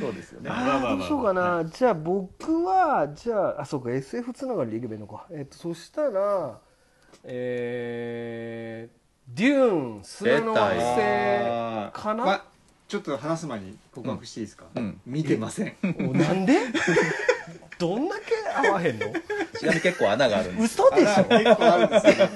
[0.00, 0.50] そうですよね。
[0.50, 0.92] あまあまあまあ。
[0.92, 6.58] あどうしようかな、じゃあ僕はじゃああそうか SF つながりでいけばいいのかえっとそしたら
[7.24, 10.96] えー、デューン砂の惑星
[11.92, 12.24] かな？
[12.24, 12.44] まあ
[12.88, 15.00] ちょっと話す前に告白していいですか、うん。
[15.06, 15.76] 見てません。
[15.82, 16.54] おなんで？
[17.80, 19.06] どんだけ合わへんの？
[19.58, 20.74] ちなみに結構穴があるんです。
[20.74, 21.24] 嘘でしょ？
[21.24, 22.28] 結構あるんですよ。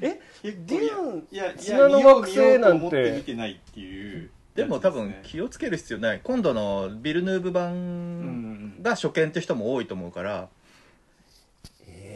[0.00, 0.20] え？
[0.42, 6.20] 僕デューンいやいや砂の惑星なんて見よう見ようと思って見てないっていうでも多分気をつける必要ない。
[6.24, 10.48] 今度のビルヌーブうん版が初見って人も多いと思うから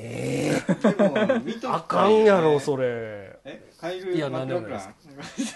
[0.07, 0.63] え
[0.97, 1.77] でも見ときたいよね。
[1.77, 3.39] あかんやろそれ。
[3.45, 4.95] えカイルいやマクラクラン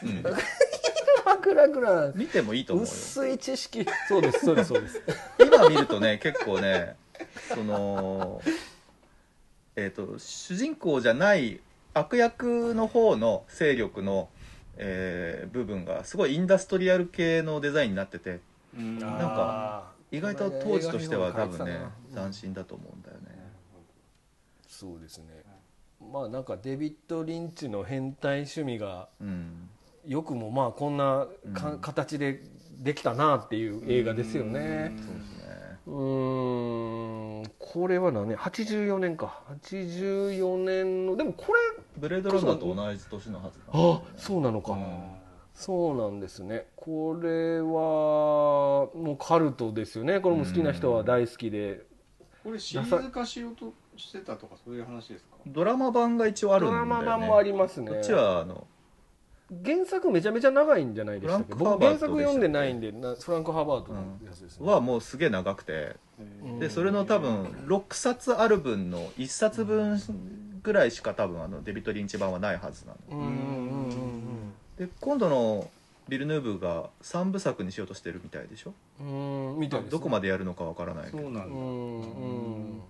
[0.02, 0.22] うん
[1.24, 2.90] マクラクラ見てもいいと思うよ。
[2.90, 3.86] 薄い知識。
[4.08, 5.02] そうですそうですそうです。
[5.38, 6.96] 今見るとね結構ね
[7.54, 8.40] その
[9.76, 11.60] えっ、と主人公じゃない
[11.94, 14.28] 悪役の方の勢力の、
[14.76, 18.40] えー部分がすごいインダストリアル系のデザインになってて
[18.76, 18.98] うん。
[18.98, 21.80] なんか意外と当時としては多分ね
[22.12, 23.37] 斬斬新だと思うんだよね
[24.78, 25.24] そうですね。
[26.12, 29.68] まあなんかデビッド・リンチの変態趣味がうん。
[30.06, 31.78] よくもまあこんなか、うん。
[31.80, 32.40] 形で
[32.78, 34.92] できたなっていう映画ですよね。
[34.96, 35.48] そうですね。
[35.86, 38.28] うーんこれは何？
[38.28, 39.42] 年84年か。
[39.64, 41.60] 84年のでもこれ
[41.96, 43.64] ブレードランナーと同じ年のはずだ。
[43.72, 45.18] あそうなのか、うん
[45.54, 46.68] そうなんですね。
[46.76, 50.20] これはもうカルトですよね。
[50.20, 51.84] これも好きな人は大好きで、
[52.44, 55.36] これシリーズ化しようとしてたとかそういう話ですか？
[55.46, 56.90] ドラマ版が一応あるんドだよね。
[56.90, 57.90] ラマ版もありますね。
[57.90, 58.66] こっちはあの
[59.64, 61.54] 原作めちゃめちゃ長いんじゃないでしたっけ？
[61.54, 65.96] フランクハーバート僕原作読んでないんでなフランク・ハーバートのやつですね、はもうすげえ長くて。
[66.44, 66.58] うん。
[66.58, 70.00] でそれの多分6冊ある分の1冊分
[70.62, 72.98] ぐらいしか多分あのデビッド・リンチ版はないはずなの。
[73.10, 75.70] うんうんうんで今度の
[76.08, 78.72] ビルヌーブが3部作にしようとしてるみたいでしょ？
[79.00, 79.98] うんうんみたいですね。
[79.98, 81.22] どこまでやるのかわからないけど。
[81.22, 81.46] そうなんだ。
[81.46, 82.80] うんうん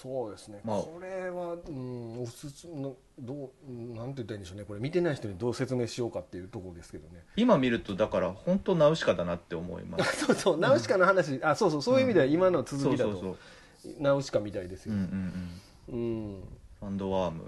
[0.00, 0.78] そうですね、まあ。
[0.78, 4.64] これは、うん、おすすのどうなんて言ったらいいんでしょうね。
[4.64, 7.24] これ見てない人にどう説明しようかっていうところですけどね。
[7.36, 10.26] 今見るとだから本当ナウシカだなって思います。
[10.26, 13.30] そうそうナウシカの話、あそうそうそういう意味では今の続きだそうそうそ
[13.90, 13.94] う。
[13.94, 16.00] とナウシカみたいですよ、うんうんうん。
[16.00, 16.40] うん。
[16.78, 17.42] ファンドワーム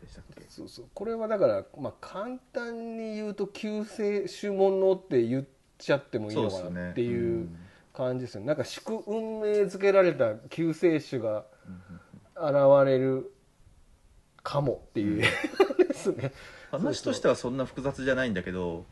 [0.00, 0.44] でしたっけ？
[0.50, 0.84] そうそう。
[0.92, 5.44] これはだから、まあ、簡単に言うと救世主ものって言っ
[5.78, 7.48] ちゃってもいいのかなっていう
[7.94, 8.46] 感じですよね。
[8.48, 11.46] なんか祝運命づけられた救世主が
[12.34, 13.32] 現れる
[14.42, 15.22] かもっていう。
[15.22, 15.28] 映
[15.78, 16.32] 画ですね、
[16.70, 18.84] 話としてはそんな複雑じゃないんだけど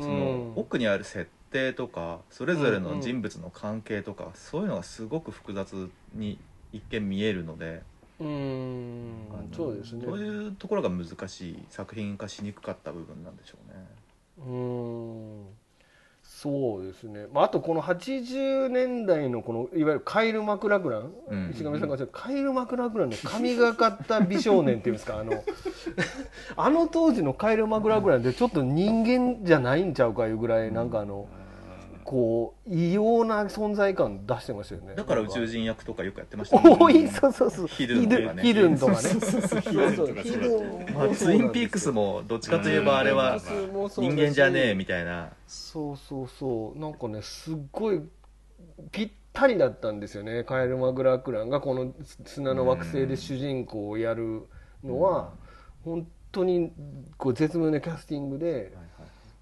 [0.00, 6.38] そのうん奥にある設定とかそれぞれの人物の関係とかそういうのがすごく複雑に
[6.72, 7.82] 一見見えるので
[8.20, 9.50] うん。
[9.54, 10.04] そうですね。
[10.06, 13.86] そういうところが難しい作品化しにくかった部分なんでしょうね。
[14.38, 15.61] うん
[16.42, 21.50] そうですね、まあ、あとこの80年代のこのいわゆるカイル・マクラクラン、うん。
[21.54, 25.20] 石上さんがカイル・マクラクランの神がかった美少年っていうんですか？
[25.20, 25.44] あの
[26.56, 31.28] あの当時のカイル・マクラクランってちょっと人間じゃないんちゃうかいうぐらいなんかあのこ
[32.66, 34.94] う異様な存在感出してましたよね。
[34.94, 36.76] だから宇宙人役とかよくやってましたね。
[36.78, 37.66] 多いそうそうそう。
[37.66, 38.42] ヒルンとかね。
[38.42, 38.98] ヒルンとかね。
[40.94, 43.38] まあ、ツインピークスもどっちかといえばあれは
[43.96, 45.30] 人間じゃねえみたいな。
[45.46, 46.78] そうそうそう。
[46.78, 48.00] なんかねすっごい
[48.90, 50.44] ぴったりだったんですよね。
[50.44, 51.92] カエル・マグラクランがこの
[52.24, 54.42] 砂の惑星で主人公をやる
[54.82, 55.32] のは。
[55.84, 56.72] 本当に
[57.18, 58.72] こう絶妙なキャスティングで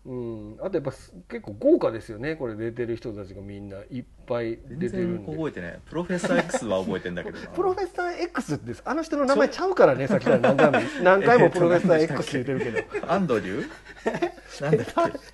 [0.06, 3.76] うん、あとやっぱす結構豪華ですよねこれ出てる人たちがみんな。
[3.90, 5.26] いっぱい全出てるんで。
[5.26, 5.78] 然覚えてない。
[5.90, 7.46] プロフェッサー X は覚えてんだけどな。
[7.52, 10.38] プロフェッサー X ってあの人の名前ちゃうからねさっきから。
[10.38, 13.12] 何回も 何回もプロフェッサー X 言ってるけど。
[13.12, 13.68] アンドリュー？
[14.64, 14.86] なんだっ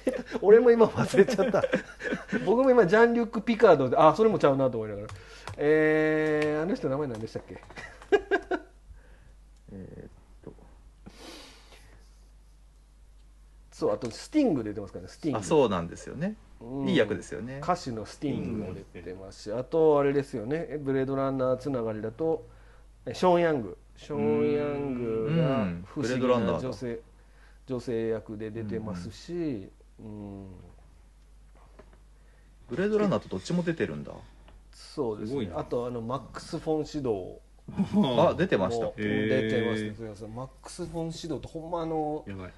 [0.05, 0.16] け？
[0.42, 1.62] 俺も今忘れちゃった。
[2.44, 5.09] 僕も今ジャン・リュック・ピカードであそれもちゃうなと思いながら。
[5.59, 7.61] えー、あの人名前何でしたっけ？
[9.72, 10.11] えーっ
[13.76, 15.38] そうあとスティング出てますからねスティング。
[15.38, 16.34] あそうなんですよね。
[16.62, 16.88] うん。
[16.88, 17.60] いい役ですよね。
[17.62, 20.78] 歌手のスティングも出てますし、あとあれですよね。
[20.80, 22.46] ブレードランナーつながりだと
[23.04, 23.76] えショーン・ヤング。
[23.98, 25.84] ショーン・ヤングがうん。
[25.86, 27.00] 不思議ブレードランナーだな女性
[27.66, 30.46] 女性役で出てますし、うん。
[32.70, 34.12] ブレードランナーとどっちも出てるんだ。
[34.72, 35.52] そうですね。
[35.54, 37.42] あとあのマックス・フォン・シド
[38.26, 38.90] あ出てました。
[38.96, 39.94] 出てました。
[39.96, 40.34] すいません。
[40.34, 42.52] マックス・フォン・シドってほんまあのやばい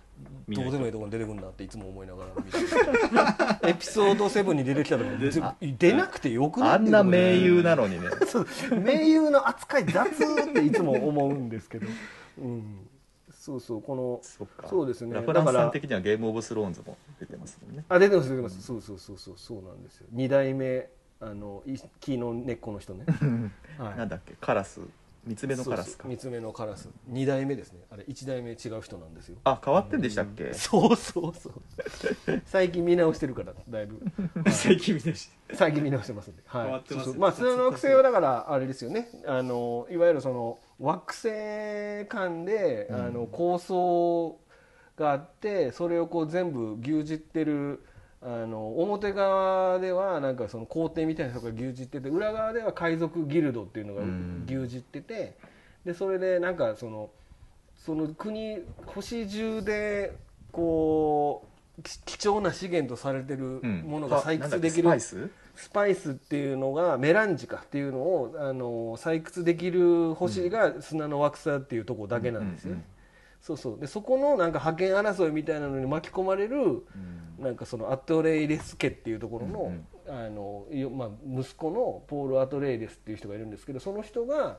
[0.49, 2.31] どうでもいいとこに出てくるんだっていつも思いながら。
[2.37, 5.11] 見てるエピソード7に出てきたとか
[5.61, 6.71] で出なくてよくない？
[6.71, 8.09] あんな名優なのにね。
[8.27, 8.47] そう。
[8.81, 11.87] 名優の扱い雑っていつも思うんですけど、
[12.41, 12.89] うん、
[13.31, 14.21] そうそうこの
[14.69, 15.15] そうですね。
[15.15, 17.85] だからさん的にはゲームオブスローンズも出てますもんね。
[17.89, 18.63] あ出てます出てます。
[18.63, 20.07] そうそうそうそうそうなんですよ。
[20.13, 20.89] 二代目
[21.21, 23.05] あのい木の根っこの人ね、
[23.77, 23.99] はい。
[23.99, 24.35] なんだっけ？
[24.41, 24.81] カラス
[25.29, 25.85] 三つ目のカラスか。
[25.85, 26.89] そうそう三つ目のカラス。
[27.07, 27.81] 二代目ですね。
[27.91, 29.37] あれ一代目違う人なんですよ。
[29.45, 30.55] あ変わってんでしたっけ？
[30.55, 32.43] そうそうそう。
[32.47, 34.01] 最近見直してるからだいぶ。
[34.51, 37.05] 最近見たし最近見直してますんで、はい、変わってます。
[37.05, 37.21] そうそう。
[37.21, 39.09] まあ砂の惑星はだからあれですよね。
[39.27, 44.41] あのいわゆるその惑星間で、あの構想
[44.97, 47.85] があってそれをこう全部牛耳ってる
[48.21, 54.45] あの表側ではなんかその皇帝みたいな人が牛耳ってて裏側では海賊ギルドっていうのがうん。
[54.47, 55.37] 牛耳ってて
[55.85, 57.11] でそれでなんかその
[57.77, 60.17] その国星中で
[60.51, 61.47] こ
[61.79, 63.83] うき貴重な資源とされてるうん。
[63.83, 64.89] ものが採掘できる
[65.55, 66.11] スパイス？
[66.11, 72.75] っていうのがメランジカっていうのをあの採掘できる星が砂の惑星っていうところだけなんですよ。
[72.75, 72.85] ね、
[73.49, 73.79] そうそう。
[73.79, 76.83] でそこのなんか覇権争いみたいなのに巻き込まれるうん。
[77.39, 84.59] なんかそのアトレイレス家っていうところの,、うんあのよまあ、息子のポール・アトレイレスっていう人がいるんですけどその人が、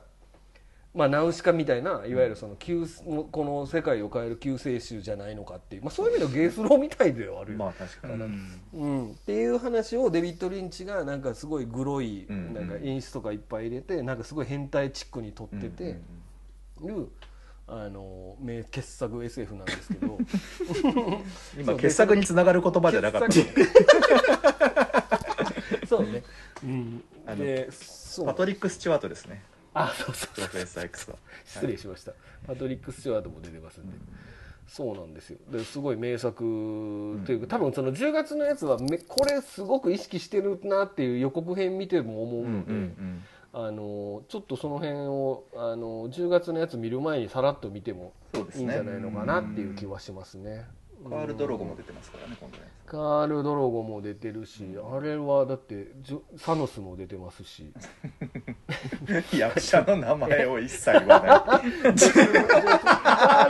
[0.94, 2.86] まあ、ナウシカみたいないわゆるその救
[3.30, 7.58] この世界を変える救世主じゃないのかっていう、まあ、そういう意味ではゲースローみたいではあるよ。
[7.58, 8.14] ねまあ確かに、
[8.72, 15.84] うん、っていう話をデビッド・リンチがなんかすごいグロいうんなんか演出とかいっぱい入れてなんかすごい変態チックに撮ってて
[16.82, 17.08] いう
[17.72, 20.18] あの名傑作 SF なんですけど。
[21.56, 23.28] 今傑作につながる言葉じゃなかった。
[25.86, 26.24] そうね、
[26.64, 28.26] うん、あのでそう。
[28.26, 29.44] パトリック・スチュワートですね。
[29.72, 32.12] あそうそうプロフェッサー X は失礼しました、
[32.44, 33.96] パトリック・スチュワートも出てますんで、
[34.66, 35.38] そうなんですよ。
[35.50, 50.66] ですごい名作というか、多分その10月のやつはめこれすごく意識してるなっていう予告編見ても思ううんので、うんうんあのちょっとその辺をあの10月のやつ見る前にさらっと見てもいいんじゃないのかなっていう気はしますね。
[51.08, 52.64] カール・ドロゴも出てますからね今度ね。
[52.86, 57.72] カール・ドロゴも出てるし、あれはだってジョサノスも出てますし。
[59.32, 61.40] 役者の名前を一切言わない。
[61.40, 61.56] カ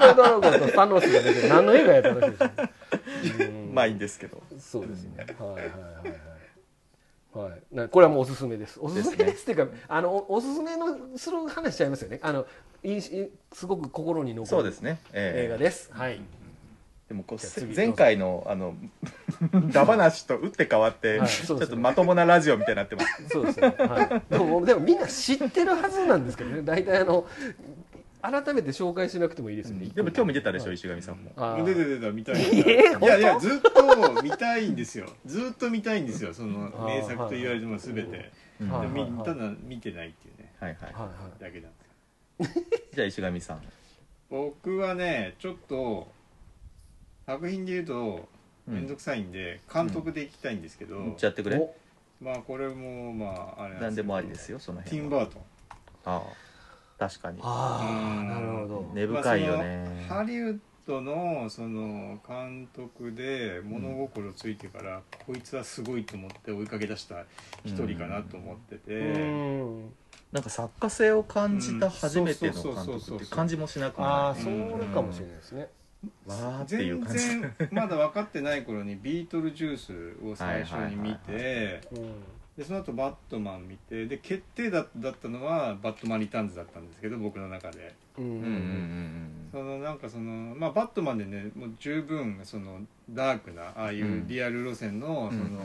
[0.01, 1.49] ール・ドロゴとサノスが出てる。
[1.49, 4.41] 何の映画やったらしいですねうんまあいいんですけど。
[4.59, 5.27] そうですね。
[5.39, 6.30] はいはいはい
[7.33, 7.89] はい。
[7.89, 8.79] これはもうおすすめです。
[8.81, 12.19] おすすめですっていうか、あのおおすすめのする話しちゃいますよね。
[12.23, 12.47] あの
[12.83, 15.91] いいすごく心に残るそうですね、ええ映画です。
[15.93, 16.21] はい。
[17.09, 18.75] でもこう前回のあの
[19.73, 23.75] ダ話と打って変わって、はいちょっとまともなラジオみたいになってますそうですね。
[23.79, 24.33] はい。
[24.33, 26.63] でもでもみんな知ってるはずなんですけどね。
[26.63, 27.27] 大体あの
[28.23, 29.87] 改めて紹介しなくてもいいですよね。
[29.95, 30.75] でも興味出たでしょ、はい。
[30.75, 31.65] 石上さんも。
[31.65, 32.37] 出て出た見たい。
[32.61, 35.07] えーいやいやずっと見たいんですよ。
[35.27, 37.67] ずっと見たいんですよその名作と言われて。
[37.67, 38.31] も全て
[39.25, 40.53] ただ見てないっていうね。
[40.59, 41.43] はいはい。
[41.43, 41.71] だけなん
[42.39, 43.63] ですじゃあ石上さん。
[44.29, 46.11] 僕はねちょっと
[47.27, 48.29] 作品で言うと
[48.69, 48.75] うん。
[48.75, 51.57] 面倒くさいんで監督でいきたいんですけど、言っちゃってくれ。
[51.57, 51.75] お
[52.23, 55.43] まあこれもまああれなん何でもありすですよそのけどティンバートン。
[56.05, 56.23] ああ
[57.01, 57.41] 確かに。
[57.43, 58.29] ああうん。
[58.29, 58.91] なるほど。
[58.95, 67.25] 根深いよまあね、そのハリウッドのその監督で物心ついてから、こいつはすごいと思って追いかけ出した
[67.65, 69.19] 一人かなと思ってて、う
[69.87, 69.93] ん。
[70.31, 73.31] なんか作家性を感じた初めての監うんそうそうそうそう督っていう。
[73.31, 74.43] 感じもしなくああない。
[74.43, 75.69] それかもしれないですね。
[76.27, 77.29] わーっていう全感じ。
[77.29, 82.13] 然まだ分かってない頃にビートルジュースを最初に見て、うん。
[82.61, 87.95] でその後バットマン見てで決定だだったのはバットマンリターンズだったんですけど僕の中で。
[88.19, 88.45] うんうんうんうん。
[88.45, 95.59] うんそのなんかそのまあバットマンでねもう十分そのダークなああいうリアル路線のその、うん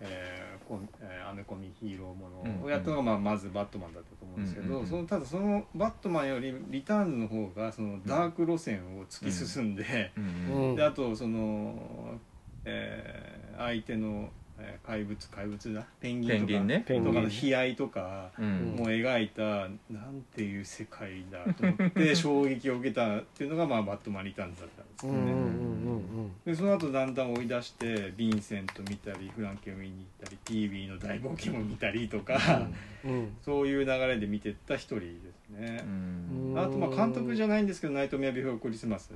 [0.00, 10.24] えーこんえーアメコミヒーローもうんのをやったのが、まあ、まずバットマンだったと思うんですけど、そのただそのバットマンよりリターンズの方がそのダーク路線を突き進んで、うん
[10.70, 10.76] うん。
[10.76, 12.18] であとその、
[12.64, 15.84] えー相手の、えー怪物怪物だ？
[16.00, 16.38] ペンギンとか。
[16.38, 16.84] ペンギンね。
[16.86, 18.30] ペンギンとかの悲哀とか。
[18.38, 18.76] うん。
[18.76, 19.42] もう描いた
[19.90, 32.68] なんていう世界だと思って 衝撃を受けたっていうのが、まあ、バットマンリターンズだったんですうんうんうんでその後だんだん追い出してヴィンセント見たりフランケンを見に行ったり TV の大冒険も見たりとか、
[33.04, 33.10] うん。
[33.10, 33.36] うん。
[33.42, 35.82] そういう流れで見てった一人ですね。
[35.84, 36.58] う、んうん。
[36.58, 39.10] あとまあ監督じゃないんですけど「ナイトメアビフォークリスマス」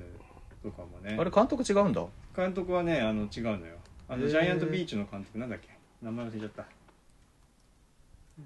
[0.62, 1.16] とかもね。
[1.18, 2.04] あれ監督違うんだ。
[2.34, 3.77] 監督はねあの違うのよ
[4.08, 5.68] あのジャイアントビーチの監督なんだっけ？
[6.02, 6.64] 名前忘れちゃった。
[8.38, 8.42] え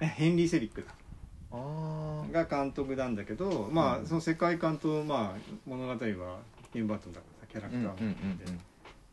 [0.00, 0.88] ーえヘンリー・セリックだ。
[1.52, 4.06] あが監督なんだけどまあ、うん。
[4.06, 7.88] その世界観と、まあ、物語はティム・バートンだからさキャラクターも、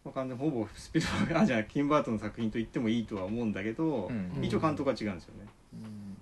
[0.03, 6.17] まあ、完全にほぼスピルバーグあじゃあティム・バートンの作品と言ってもいいとは思うんだけど、うん一応監督は違うんですよね、うん。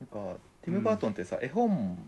[0.00, 1.98] なんかティム・バートンってさ絵本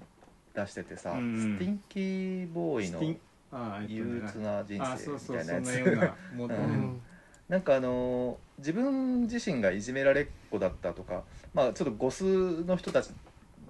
[0.55, 1.57] 出しててさうん。
[1.57, 3.21] スティンキーボーイのスティン
[3.53, 5.65] あーえっとね憂鬱な人あそう生そうそんみたいなやつ。
[5.75, 6.65] なようなもの、ううん。
[6.65, 7.03] ん
[7.49, 12.25] なんかあのー自分自身がいじめられっ子だったとかまあちょっとゴス
[12.65, 13.11] の人たち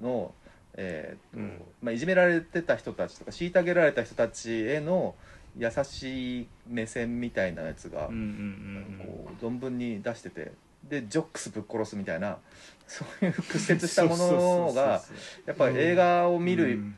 [0.00, 0.32] の
[0.74, 1.62] えーっとうん。
[1.82, 5.14] まあ、いじめられてた人たちとか虐げられた人たちへの
[5.58, 10.52] 優しい目線みたいなやつがうんうんうんこう存分に出してて
[10.84, 12.38] でジョックスぶっ殺すみたいな
[12.86, 16.96] そういう屈折したものがそうそうそうやっぱり映画を見るうん。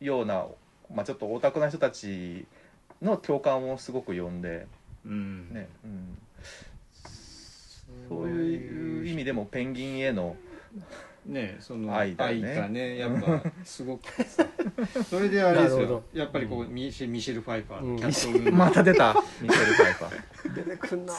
[0.00, 0.46] ような、
[0.94, 2.46] まあ、ちょっとオタクな人たち
[3.02, 4.66] の共感をすごく呼んで、
[5.06, 5.52] うん。
[5.52, 6.18] ねうん、
[8.08, 9.08] そういう。
[9.08, 10.36] 意味でもペンギンへの
[11.26, 14.46] ねその愛だよねがねやっぱ すごくさ。
[15.08, 16.02] それであれですよ。
[16.12, 18.56] やっぱりこうミシェミシェル・ファイファーうん。
[18.56, 19.14] また出た。
[19.40, 20.22] ミシェル・ファイファー
[20.54, 21.14] 出てくんな。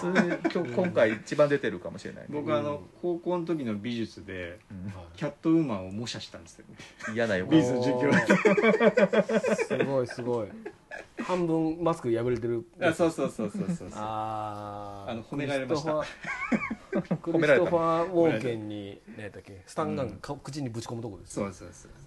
[0.53, 2.23] 今日今回一番出てるかもしれない。
[2.23, 4.93] ね、僕あの高校の時の美術でうん。
[5.15, 6.65] キャットウーマンを模写したんですよ。
[6.69, 6.75] ね
[7.13, 7.45] 嫌なよ。
[7.49, 8.11] 美術の授業。
[9.55, 10.47] すごいすごい。
[11.23, 12.65] 半分マスク破れてる。
[12.81, 15.11] あそうそうそうそうそうあー。
[15.11, 16.03] あの褒められました。
[16.91, 21.91] クリストファークリストファー・ウォーケンに何やったっけスタンガンか口にぶち込むとこですそうそうそう。
[21.95, 22.00] あ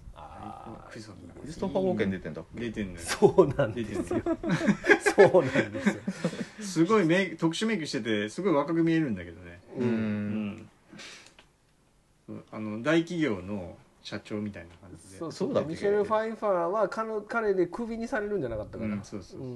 [0.89, 1.39] クリストファー。
[1.41, 2.61] クリストファー・ウォーケン出てんだっけ？
[2.61, 2.99] 出てんのよ。
[2.99, 4.03] ーそうなん出ですよ。
[4.03, 4.37] てんのよ。
[5.01, 5.95] そうなんですよ。
[6.61, 9.59] すごいメイク特殊メイクしててすごい若く見えるんだけどね。
[9.77, 10.69] ううん。
[12.29, 12.43] うん。
[12.51, 15.17] あの大企業の社長みたいな感じで。
[15.17, 15.69] そうそうだっけ？
[15.71, 19.49] ミシェル・ファイファーは彼彼でクビにされるんじゃなかったかな、うん、そうそうそうそう、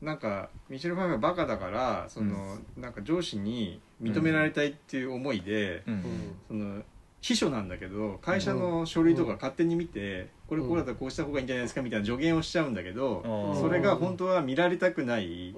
[0.00, 0.06] うん。
[0.06, 6.04] なんかミシェル・ファイファーバカだからその、なんか上司に認められたいっていう思いで、うん。
[6.48, 6.82] その
[7.20, 15.54] 秘書なんだけけど会社の書類とか勝手に見て、これこうだったらこうした方がいいんじゃないですかみたいな助言をしちゃうんだけど、それが本当は見られたくない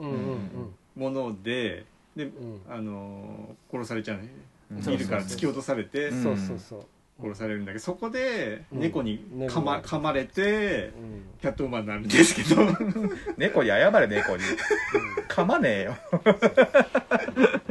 [0.96, 1.85] もので
[2.16, 2.61] で、うん。
[2.68, 4.29] あのー殺されちゃうね。
[4.70, 4.81] うん。
[4.85, 6.87] ビルから突き落とされてうんそうそうそう。
[7.20, 8.81] 殺されるんだけどそこでうん。
[8.81, 11.22] 猫に猫噛ま,、が噛まれてうん。
[11.40, 12.62] キャットウーマンになるんですけど。
[13.38, 14.42] 猫に謝れ猫に。
[15.29, 15.96] 噛まねえよ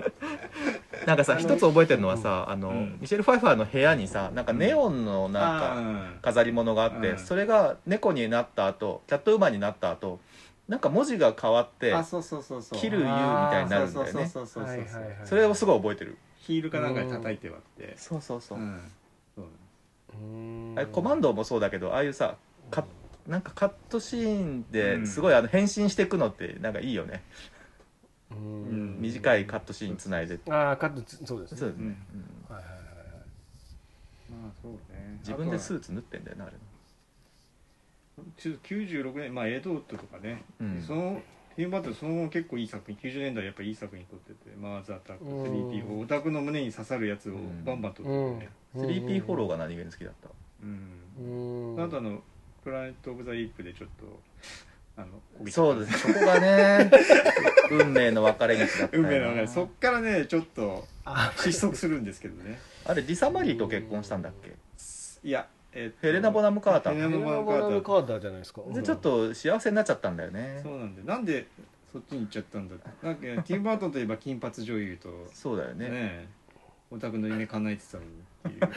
[1.11, 2.97] なんかさ一つ覚えてるのはさあの、うん。
[3.01, 7.19] ミシェル・ファイファーの部屋にさなんかネオンのなんかあ飾り物があって、うん。
[7.19, 10.19] それが猫になった後キャットウーマンになった後
[10.69, 12.79] なんか文字が変わってーあそうそうそうそう。
[12.79, 14.31] 切る言うみたいになるんだよね。
[15.25, 16.17] それをすごい覚えてる。
[16.37, 18.59] ヒールかなんかで叩いて割ってそうそうそう、
[20.75, 22.35] あれコマンドもそうだけどああいうさ
[22.71, 22.85] カ
[23.27, 24.71] なんかカットシーンうん。
[24.71, 27.21] ですごいあの変身していくのってなんかいいよね、
[28.99, 31.57] 短いカットシーンつないでああカットつそうですね。
[31.57, 31.89] そうですね、うん。
[31.89, 32.83] うんはいはいはいは
[34.29, 34.43] い。
[34.43, 35.17] まあそうね。
[35.19, 36.53] 自分でスーツ縫ってんだよなあれ。
[38.37, 40.83] ちょっと96年まあエドウッドとかね、うん。
[40.85, 41.21] その
[41.55, 48.15] ティム・バートンその後結構いい作品90年代やっぱりいい作品撮ってて「マーズ・アタック」うん「3P4」オタクの胸に刺さるやつをバンバン撮ってて。
[48.45, 50.29] ね、3P フォローが何気に好きだった。
[50.63, 51.75] うん。
[51.75, 51.83] うん。
[51.83, 52.23] あとあの
[52.63, 54.05] 「プラネット・オブ・ザ・イープ」でちょっと
[54.97, 55.07] あの
[55.49, 55.99] そうです。
[55.99, 56.91] そこがね
[57.71, 61.33] 運命の分かれ道だったよ運命の中でそっからねちょっとあ。
[61.37, 62.59] 失速するんですけどね。
[62.85, 64.51] あれリサ・マリーと結婚したんだっけ？
[65.27, 68.61] いや、えっとヘレナ・ボナム・カータヘレナーヘレナ・ボナム・カーターじゃないですか。
[68.73, 70.59] でちょっと幸せになっちゃったんだよね。
[70.63, 71.47] そうなんでなんで
[71.91, 73.05] そっちに行っちゃったんだって。
[73.05, 75.27] なんかティム・バートンといえば金髪女優と。
[75.33, 75.89] そうだよね。
[75.89, 76.27] ね
[76.89, 78.71] オタクの夢叶えてたのにっていう。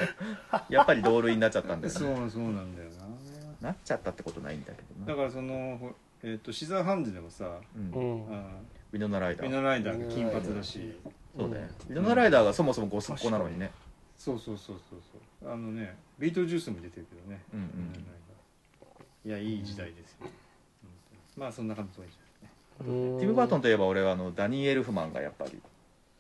[0.72, 3.69] やっぱり同類になっちゃったんだよそねうそうなんだよな。
[3.69, 5.06] なっちゃったってことないんだけどな。
[5.06, 5.94] だからその、ほ
[6.25, 7.92] えっとシザーハンズでもさうん。
[7.92, 8.35] うん。
[8.35, 8.58] あ
[8.92, 9.46] ウィノナライダー。
[9.46, 10.98] ウィノライダーが金髪だし。
[11.37, 13.70] そうねウィノナライダーがそもそもごすっこなのにね。
[14.16, 15.00] そうそうそうそう
[15.42, 15.52] そう。
[15.52, 17.42] あのねビートルジュースも出てるけどね。
[17.52, 17.66] うんうん。
[17.66, 18.02] ウィノナ・ライ
[19.25, 19.29] ダー。
[19.29, 20.27] いやいい時代ですよ、う
[21.38, 21.40] ん。
[21.40, 22.08] まあそんな感じで。
[22.79, 25.60] ティム・バートンといえば俺はあのダニー・エルフマンがやっぱり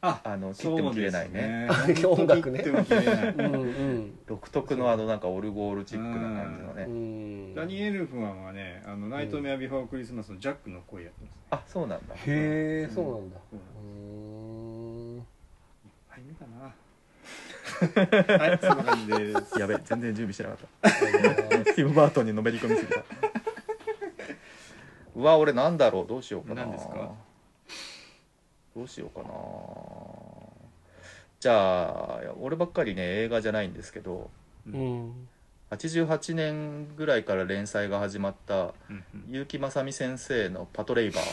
[0.06, 1.66] ああの切っても切れないね。
[2.06, 2.58] 音楽ね。
[2.62, 3.28] 切っても切れない。
[3.28, 4.18] うんうん。
[4.26, 6.76] 独特のあのなんかオルゴールチックな感じのう。
[6.76, 7.54] ねん。
[7.54, 11.34] ダニー・エルフマンはね「あのナイトメア・ビフォー・クリスマス」のジャックの声やってます。
[11.36, 12.14] ねあそうなんだ。
[12.16, 13.36] へえそうなんだ。
[13.52, 15.16] うん。
[15.16, 15.18] うん
[16.08, 16.74] はい見たな。
[18.38, 19.58] はいそんな感じです。
[19.58, 20.90] やべ全然準備してなかった。
[21.74, 23.02] ティム・バートンにのめり込みすぎた。
[25.16, 26.06] うわ俺なんだろう。
[26.06, 26.62] どうしようかな。
[26.62, 27.12] 何ですか？
[28.74, 29.28] どうしようかな。
[31.40, 34.30] じゃあ俺ばっかりね映画じゃないんですけど
[34.66, 35.12] うん。
[35.70, 38.54] 88年ぐらいから連載が始まった
[38.88, 39.32] うんうん。
[39.32, 41.24] 結城正美先生の「パトレイバー。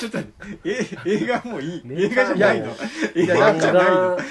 [0.00, 0.18] ちょっと
[0.64, 1.78] え映画もうい？
[1.78, 2.66] いメ映画じゃないの？
[2.66, 2.70] い
[3.16, 4.22] 映や画じゃないの漫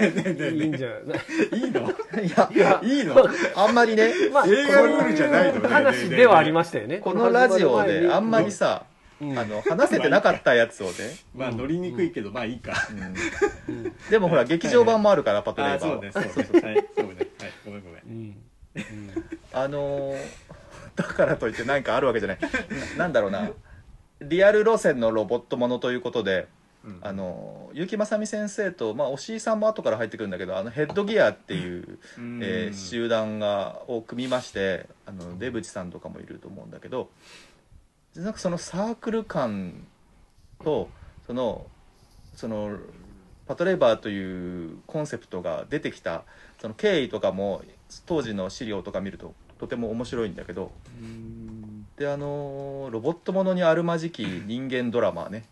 [0.00, 0.78] ねえねえね画いいんえ。
[0.78, 1.80] じゃないいいの」
[2.22, 3.16] いやいやいいの？
[3.56, 5.68] あんまりねまあ映画ルールじゃないの？
[5.68, 6.98] 話ではありましたよね。
[6.98, 8.91] このラジオであんまりさうん
[9.38, 10.92] あの話せてなかったやつをね、
[11.34, 12.74] まあ乗りにくいけどまあいいか。
[14.10, 16.12] でもほら劇場版もあるからパトレイあバーは。
[16.12, 16.72] そうねそうね。
[16.72, 17.14] はいそうね。
[17.14, 18.02] はいごめんごめん。
[18.04, 18.36] うん。
[19.52, 20.18] あのー
[20.94, 22.38] だからといって何かあるわけじゃない。
[22.96, 23.50] ななんだろうな。
[24.20, 26.48] リアル路線のロボットものということで
[26.84, 26.98] うん。
[27.00, 32.40] あの結城正美先生と、まあ、押井さんも後から入ってくるんだけどあのヘッドギアっていう、うん。
[32.42, 37.08] えー集団がを組みましてあの出口さんとかもいると思うんだけど
[38.16, 39.86] なんかそのサークル感
[40.62, 40.88] と
[41.26, 41.66] その
[42.34, 42.76] その
[43.46, 46.24] パトレイバーというコンセプトが出てきた
[46.60, 47.62] その経緯とかも
[48.06, 55.44] 当時の資料とか見るととても面白いんだけどうんであのロボットものにあるまじき人間ドラマね。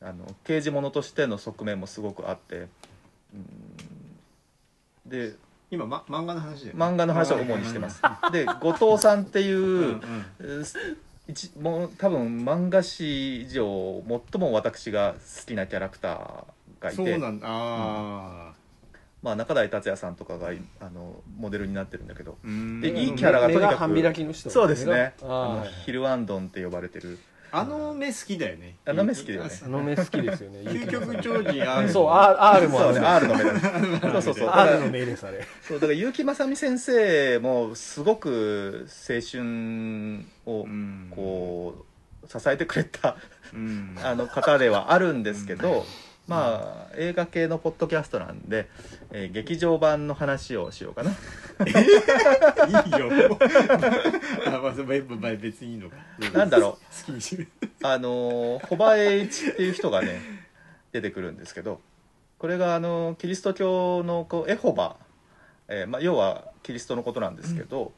[0.00, 2.68] あの刑事ものとしての側面もすごくあって
[3.32, 5.06] うん。
[5.06, 5.34] で
[5.70, 8.02] 今、ま、漫画の話で、漫画の話を主にしてます。
[8.32, 10.00] で後藤さんっていう、
[11.26, 14.02] 一もう多分漫画史上
[14.32, 16.96] 最も私が好きなキャラクターがいて。
[16.96, 17.46] そうなんだ。
[17.48, 18.52] あ
[19.22, 22.36] まあ、中台達也さんとかがいあのモデルになってるんだけど。
[22.44, 25.14] でいいキャラがとにかく目半開きの人そうですね。
[25.22, 27.18] 目あのヒルアンドンって呼ばれてる
[27.56, 28.74] あの目好きだよね。
[28.84, 29.50] あの目好きだよね。
[29.64, 30.58] あの目好きですよね。
[30.68, 32.94] 究極超人 R そう R, R もある。
[32.94, 33.44] そうね R の目
[34.00, 34.48] だ そうそうそう。
[34.48, 35.46] R のら目ですあれ。
[35.62, 41.12] そうだから結城正美先生もすごく青春をうん。
[41.14, 41.84] こ
[42.24, 43.16] う支えてくれた
[43.52, 43.96] うん。
[44.02, 45.86] あの方ではあるんですけど、
[46.26, 48.68] まあ映画系のポッドキャストなんで、
[49.10, 51.10] えー劇場版の話をしようかな。
[51.10, 51.14] い
[52.88, 53.10] いよ。
[54.46, 54.60] あ、まあ、
[55.20, 55.96] まあ別にいいのか。
[56.32, 57.46] なんだろ好きにし
[57.82, 60.20] あのーホバエイチっていう人がね
[60.92, 61.80] 出てくるんですけど
[62.38, 64.96] これがあのキリスト教のこうエホバ、
[65.68, 67.92] えーまあ、要はキリストのことなんですけど、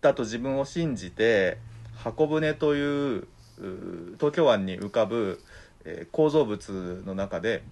[0.00, 1.58] だと自分を信じて
[1.94, 5.40] 箱舟というう東京湾に浮かぶ、
[5.84, 7.62] え構造物の中で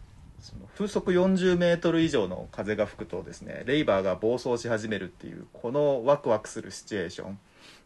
[0.40, 7.38] その風速40メートル以上の風が吹くとですねレイバーが暴走し始めるっていうこのワクワクするシチュエーション。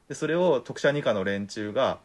[0.08, 1.98] でそれを特殊二課の連中が、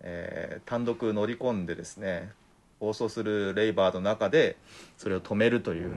[0.00, 2.30] えー単独乗り込んでですね
[2.78, 4.56] 暴走するレイバーの中で
[4.96, 5.92] それを止めるという、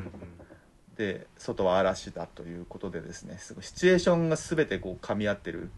[0.98, 5.70] で外は嵐だということでですねすごいシチュエーションが全てこう噛み合ってる。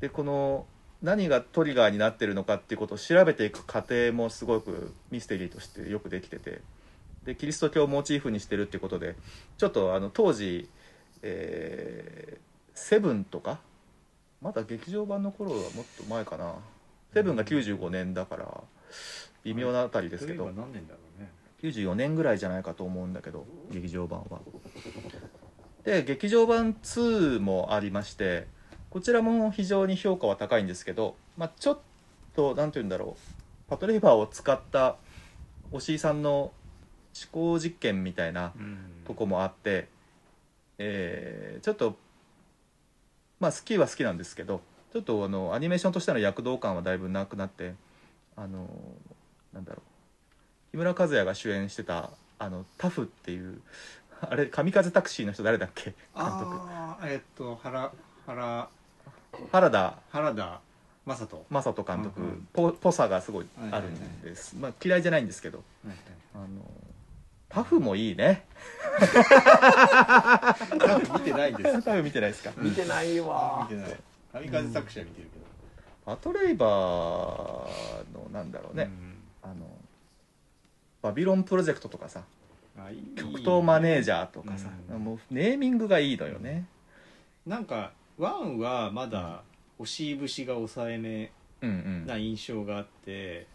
[0.00, 0.66] でこの
[1.04, 6.62] 何がトリガーになってるのかっていうことを調べていく過程もすごくミステリーとしてよくできてて。
[7.24, 9.16] でキリスト教をモチーフにしてるっていうことで
[9.56, 10.68] ちょっとあの当時、
[11.22, 13.60] えーセブンとか
[14.42, 16.54] まだ劇場版の頃はもっと前かな。
[17.14, 18.62] セブンが95年だから
[19.44, 20.46] 微妙なあたりですけど。
[20.46, 21.30] 何年だろうね。
[21.62, 24.40] 94年ぐらいじゃないかと思うんだけど劇場版は。
[25.84, 28.46] で劇場版2もありまして
[28.94, 31.78] こちらも非常に評価は高いんですけど、まあ、ちょっ
[32.36, 33.68] と何て言うんだろう。
[33.68, 34.94] パトレーバーを使った
[35.72, 36.52] 押井さんの思
[37.32, 38.52] 考実験みたいな
[39.04, 39.88] とこもあって、
[40.78, 41.96] えーちょっと
[43.40, 44.60] まあ好きは好きなんですけど
[44.92, 47.74] ちょっとあのアニメーションとしての躍動感はだいぶなくなって
[48.36, 48.68] あの
[49.52, 49.82] なんだろ
[50.70, 50.70] う。
[50.70, 53.60] 木村和也が主演してたあのタフっていう
[54.20, 55.94] あれ神風タクシーの人誰だっけ？
[56.16, 56.60] 監督。
[57.02, 57.90] えっと原
[58.26, 58.68] 原
[59.52, 60.60] 原田原田
[61.06, 61.46] 正人。
[61.52, 62.48] 雅人監督、うんうん。
[62.52, 65.62] ぽぽさがすごいあるんです、まあ、嫌いじゃないんですけど。
[66.34, 66.46] あの
[67.48, 68.46] タフもいいね。
[71.12, 71.82] 見てないです。
[71.82, 72.50] タフ見てないですか？
[72.56, 73.68] 見てないわ。
[73.70, 73.96] 見てない。
[74.32, 75.40] 神風作者見てるけ
[76.04, 76.70] パトレイバー
[78.12, 78.90] のなんだろうね、
[79.42, 79.54] あの
[81.00, 82.20] バビロンプロジェクトとかさ。
[82.76, 83.14] うんあいい。
[83.14, 85.04] 極東マネージャーとかさ、うん。
[85.04, 86.66] もうネーミングがいいのよね。
[87.46, 89.42] なんかワンはまだ
[89.78, 92.06] 押し節が抑えめうんうん。
[92.06, 93.46] な印象があって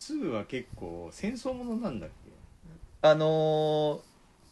[0.00, 2.10] 2は結構戦争ものなんだっ
[3.02, 4.00] あの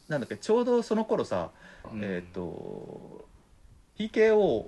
[0.08, 1.50] ーなんだっけちょうどその頃さ、
[1.82, 3.24] け、えっ、と
[3.98, 4.66] PKO っ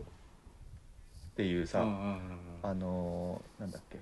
[1.37, 2.21] ていうさ、うんうんうんうん。
[2.63, 3.99] あのーなんだっけ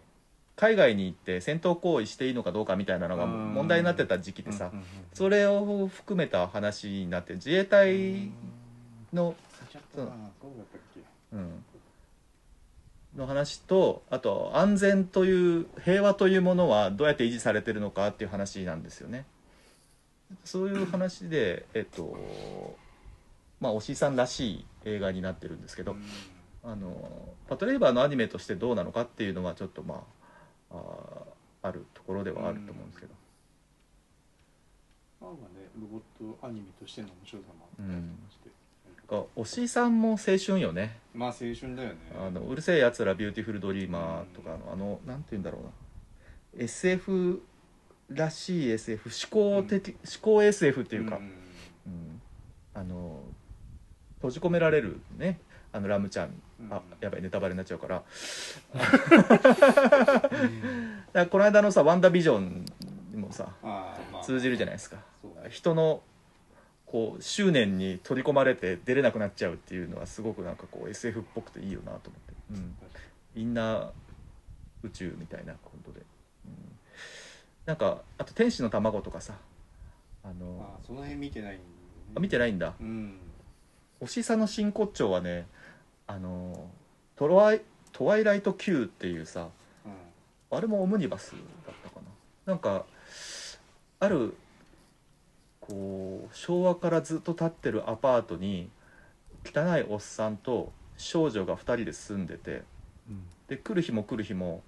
[0.57, 3.55] 海外に行って戦闘行為していいのかどうかみたいなのがうん。
[3.55, 8.31] 問題になってた時期でさうんうんうんそれを含めた話になって自衛隊
[9.13, 9.35] の、
[9.71, 10.07] ちょっとな
[10.41, 10.84] そうだったっけ
[11.35, 11.65] うん、
[13.19, 19.27] の話とあと安全という平和というものはどうやって維持されてるのかっていう話なんですよね。
[20.45, 22.77] そういう話でえっと
[23.61, 25.97] まあ押井さんらしい映画になってるんですけど、
[26.63, 26.95] あの
[27.49, 30.05] パトレイバーのアニメとしてどうなのかっていうのはちょっとま
[30.71, 33.13] ああーあるところではあると思うんですけど、
[35.21, 36.01] ワンはねロボッ
[36.39, 37.99] トアニメとしての面白さもあって、が
[39.37, 40.99] 押井さんも青春よね。
[41.15, 41.97] まあ青春だよね。
[42.19, 46.65] あのうる星やつらビューティフルドリーマーとかのあのなんて言うんだろうな。
[46.65, 47.43] SF
[48.11, 51.19] らしい SF 思考的、思考 SF っていうか、ん。
[51.19, 52.21] うん。
[52.75, 53.21] あの
[54.17, 55.39] 閉じ込められるね。
[55.73, 56.31] あのラムちゃん。
[56.71, 58.03] あやばいネタバレになっちゃうから。
[58.73, 58.89] だ
[60.21, 60.31] か
[61.13, 62.65] らこの間のさ「ワンダービジョン」
[63.13, 64.25] にもさまあ。
[64.25, 64.97] 通じるじゃないですか。
[65.51, 66.03] 人の
[66.95, 72.77] こう執念に取り込まれて出れなくなっちゃうっていうのはすごくなんかこう SF っぽくていいよなと思って、うん、
[73.35, 73.91] みんな
[74.85, 76.03] 宇宙みたいなことで、
[76.47, 76.53] うん、
[77.67, 79.35] なんかあと「天使の卵」とかさ。
[80.23, 81.63] あのあその辺見てないんだ。
[81.63, 81.65] よね
[82.15, 82.75] あ見てないんだ。
[82.81, 83.19] うん。
[83.99, 85.49] おしさの真骨頂はね
[86.07, 86.71] あの
[87.17, 89.49] トワイ「トワイライト Q」っていうさ
[89.85, 90.57] うん。
[90.57, 91.97] あれもオムニバスだったか
[92.47, 92.53] な。
[92.53, 92.87] なんか
[93.99, 94.37] ある
[95.67, 98.69] こう昭和からずっと建ってるアパートに
[99.47, 102.63] 汚いおっさんと少女が2人で住んでて
[103.49, 104.63] で来る日も来る日も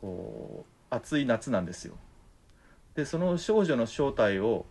[0.00, 1.94] こう暑い夏なんですよ。
[2.94, 4.66] でその少女の正体を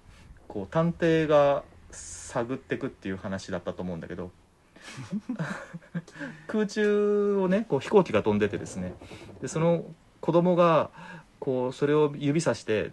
[0.47, 4.32] こう探偵が探ってくっていう話だったと思うんだけど
[6.47, 8.93] 空中をねこう飛行機が飛んでてですね。
[9.41, 9.86] でその
[10.21, 10.91] 子供が
[11.39, 12.91] こうそれを指さして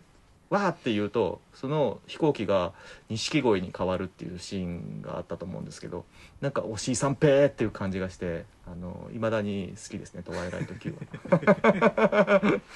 [0.51, 2.73] わーって言うとその飛行機が
[3.09, 6.05] 錦鯉に変わるっていうシーンがあったと思うんですけど
[6.41, 10.95] なんか「おしいさんぺー」っていう感じがしてあの未だに好きですね「トワイライト Q」
[11.31, 12.61] は。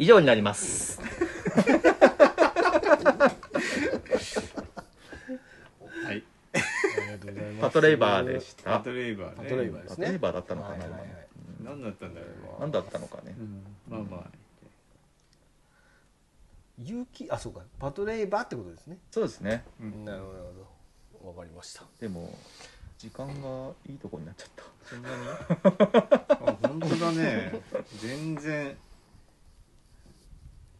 [0.00, 1.00] 以上になります。
[1.00, 1.06] は
[6.12, 6.22] い。
[6.54, 6.58] あ
[7.00, 8.78] りがとうございますパトレイバーでした。
[8.78, 9.34] パトレイバーね。
[9.38, 9.96] パトレイバーですね。
[9.96, 11.00] パトレイバーだったのかな、はいはいはい。
[11.64, 12.60] 何だったんだろう。
[12.60, 13.34] 何だったのかね、
[13.88, 14.37] まあまあ
[16.84, 18.98] 勇気あそうかパトレイバーってことですね。
[19.10, 19.64] そうですね。
[19.80, 20.04] うん。
[20.04, 20.32] なるほ
[21.22, 21.82] どわかりました。
[22.00, 22.32] でも
[22.98, 24.64] 時間がいいとこになっちゃった。
[24.84, 25.14] そんなに？
[26.28, 27.60] あ本当だね。
[28.00, 28.76] 全然。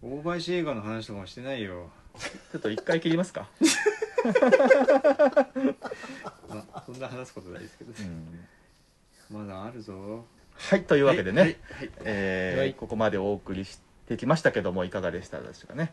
[0.01, 1.91] 大林映画の話とかもしてないよ。
[2.53, 3.49] ちょっと一回切りますか、
[6.49, 7.93] まあそんな話すことないですけど。
[8.01, 8.47] うん。
[9.31, 10.25] まだあるぞ。
[10.55, 11.91] はいというわけでね、はいはい。
[12.05, 12.75] えーはい。
[12.75, 15.93] ここまでお送りしてきましたけどもいかがでしたでしょうかね、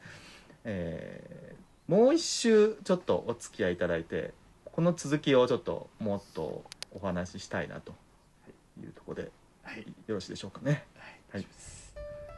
[0.64, 4.34] えーもう一周ちょっとお付き合いいただいて
[4.66, 7.94] この続きをちょっともっとお話ししたいなと
[8.82, 9.30] いうところで
[9.66, 9.86] はい。
[10.08, 10.86] よろしいでしょうかね。
[11.32, 11.42] はい。
[11.42, 11.48] はい。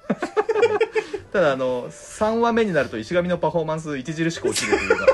[1.34, 5.06] ただあの3話目になると石上のパフォーマンス著しく落ちるというか。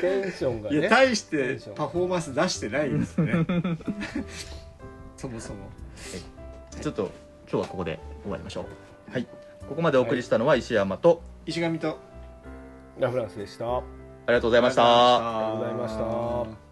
[0.00, 0.78] テンションがね。
[0.78, 3.32] いや大しテてパフォーマンス出してないですね。
[5.16, 5.70] そもそも。
[6.80, 7.10] ちょっと
[7.50, 8.66] 今日はここで終わりましょ
[9.08, 9.12] う。
[9.12, 9.26] はい。
[9.68, 11.98] ここまでお送りしたのは石山と、石上と
[12.98, 13.78] ラフランスでした。
[13.78, 13.82] あ
[14.28, 14.82] りがとうございました。
[14.84, 16.67] ありがとうございました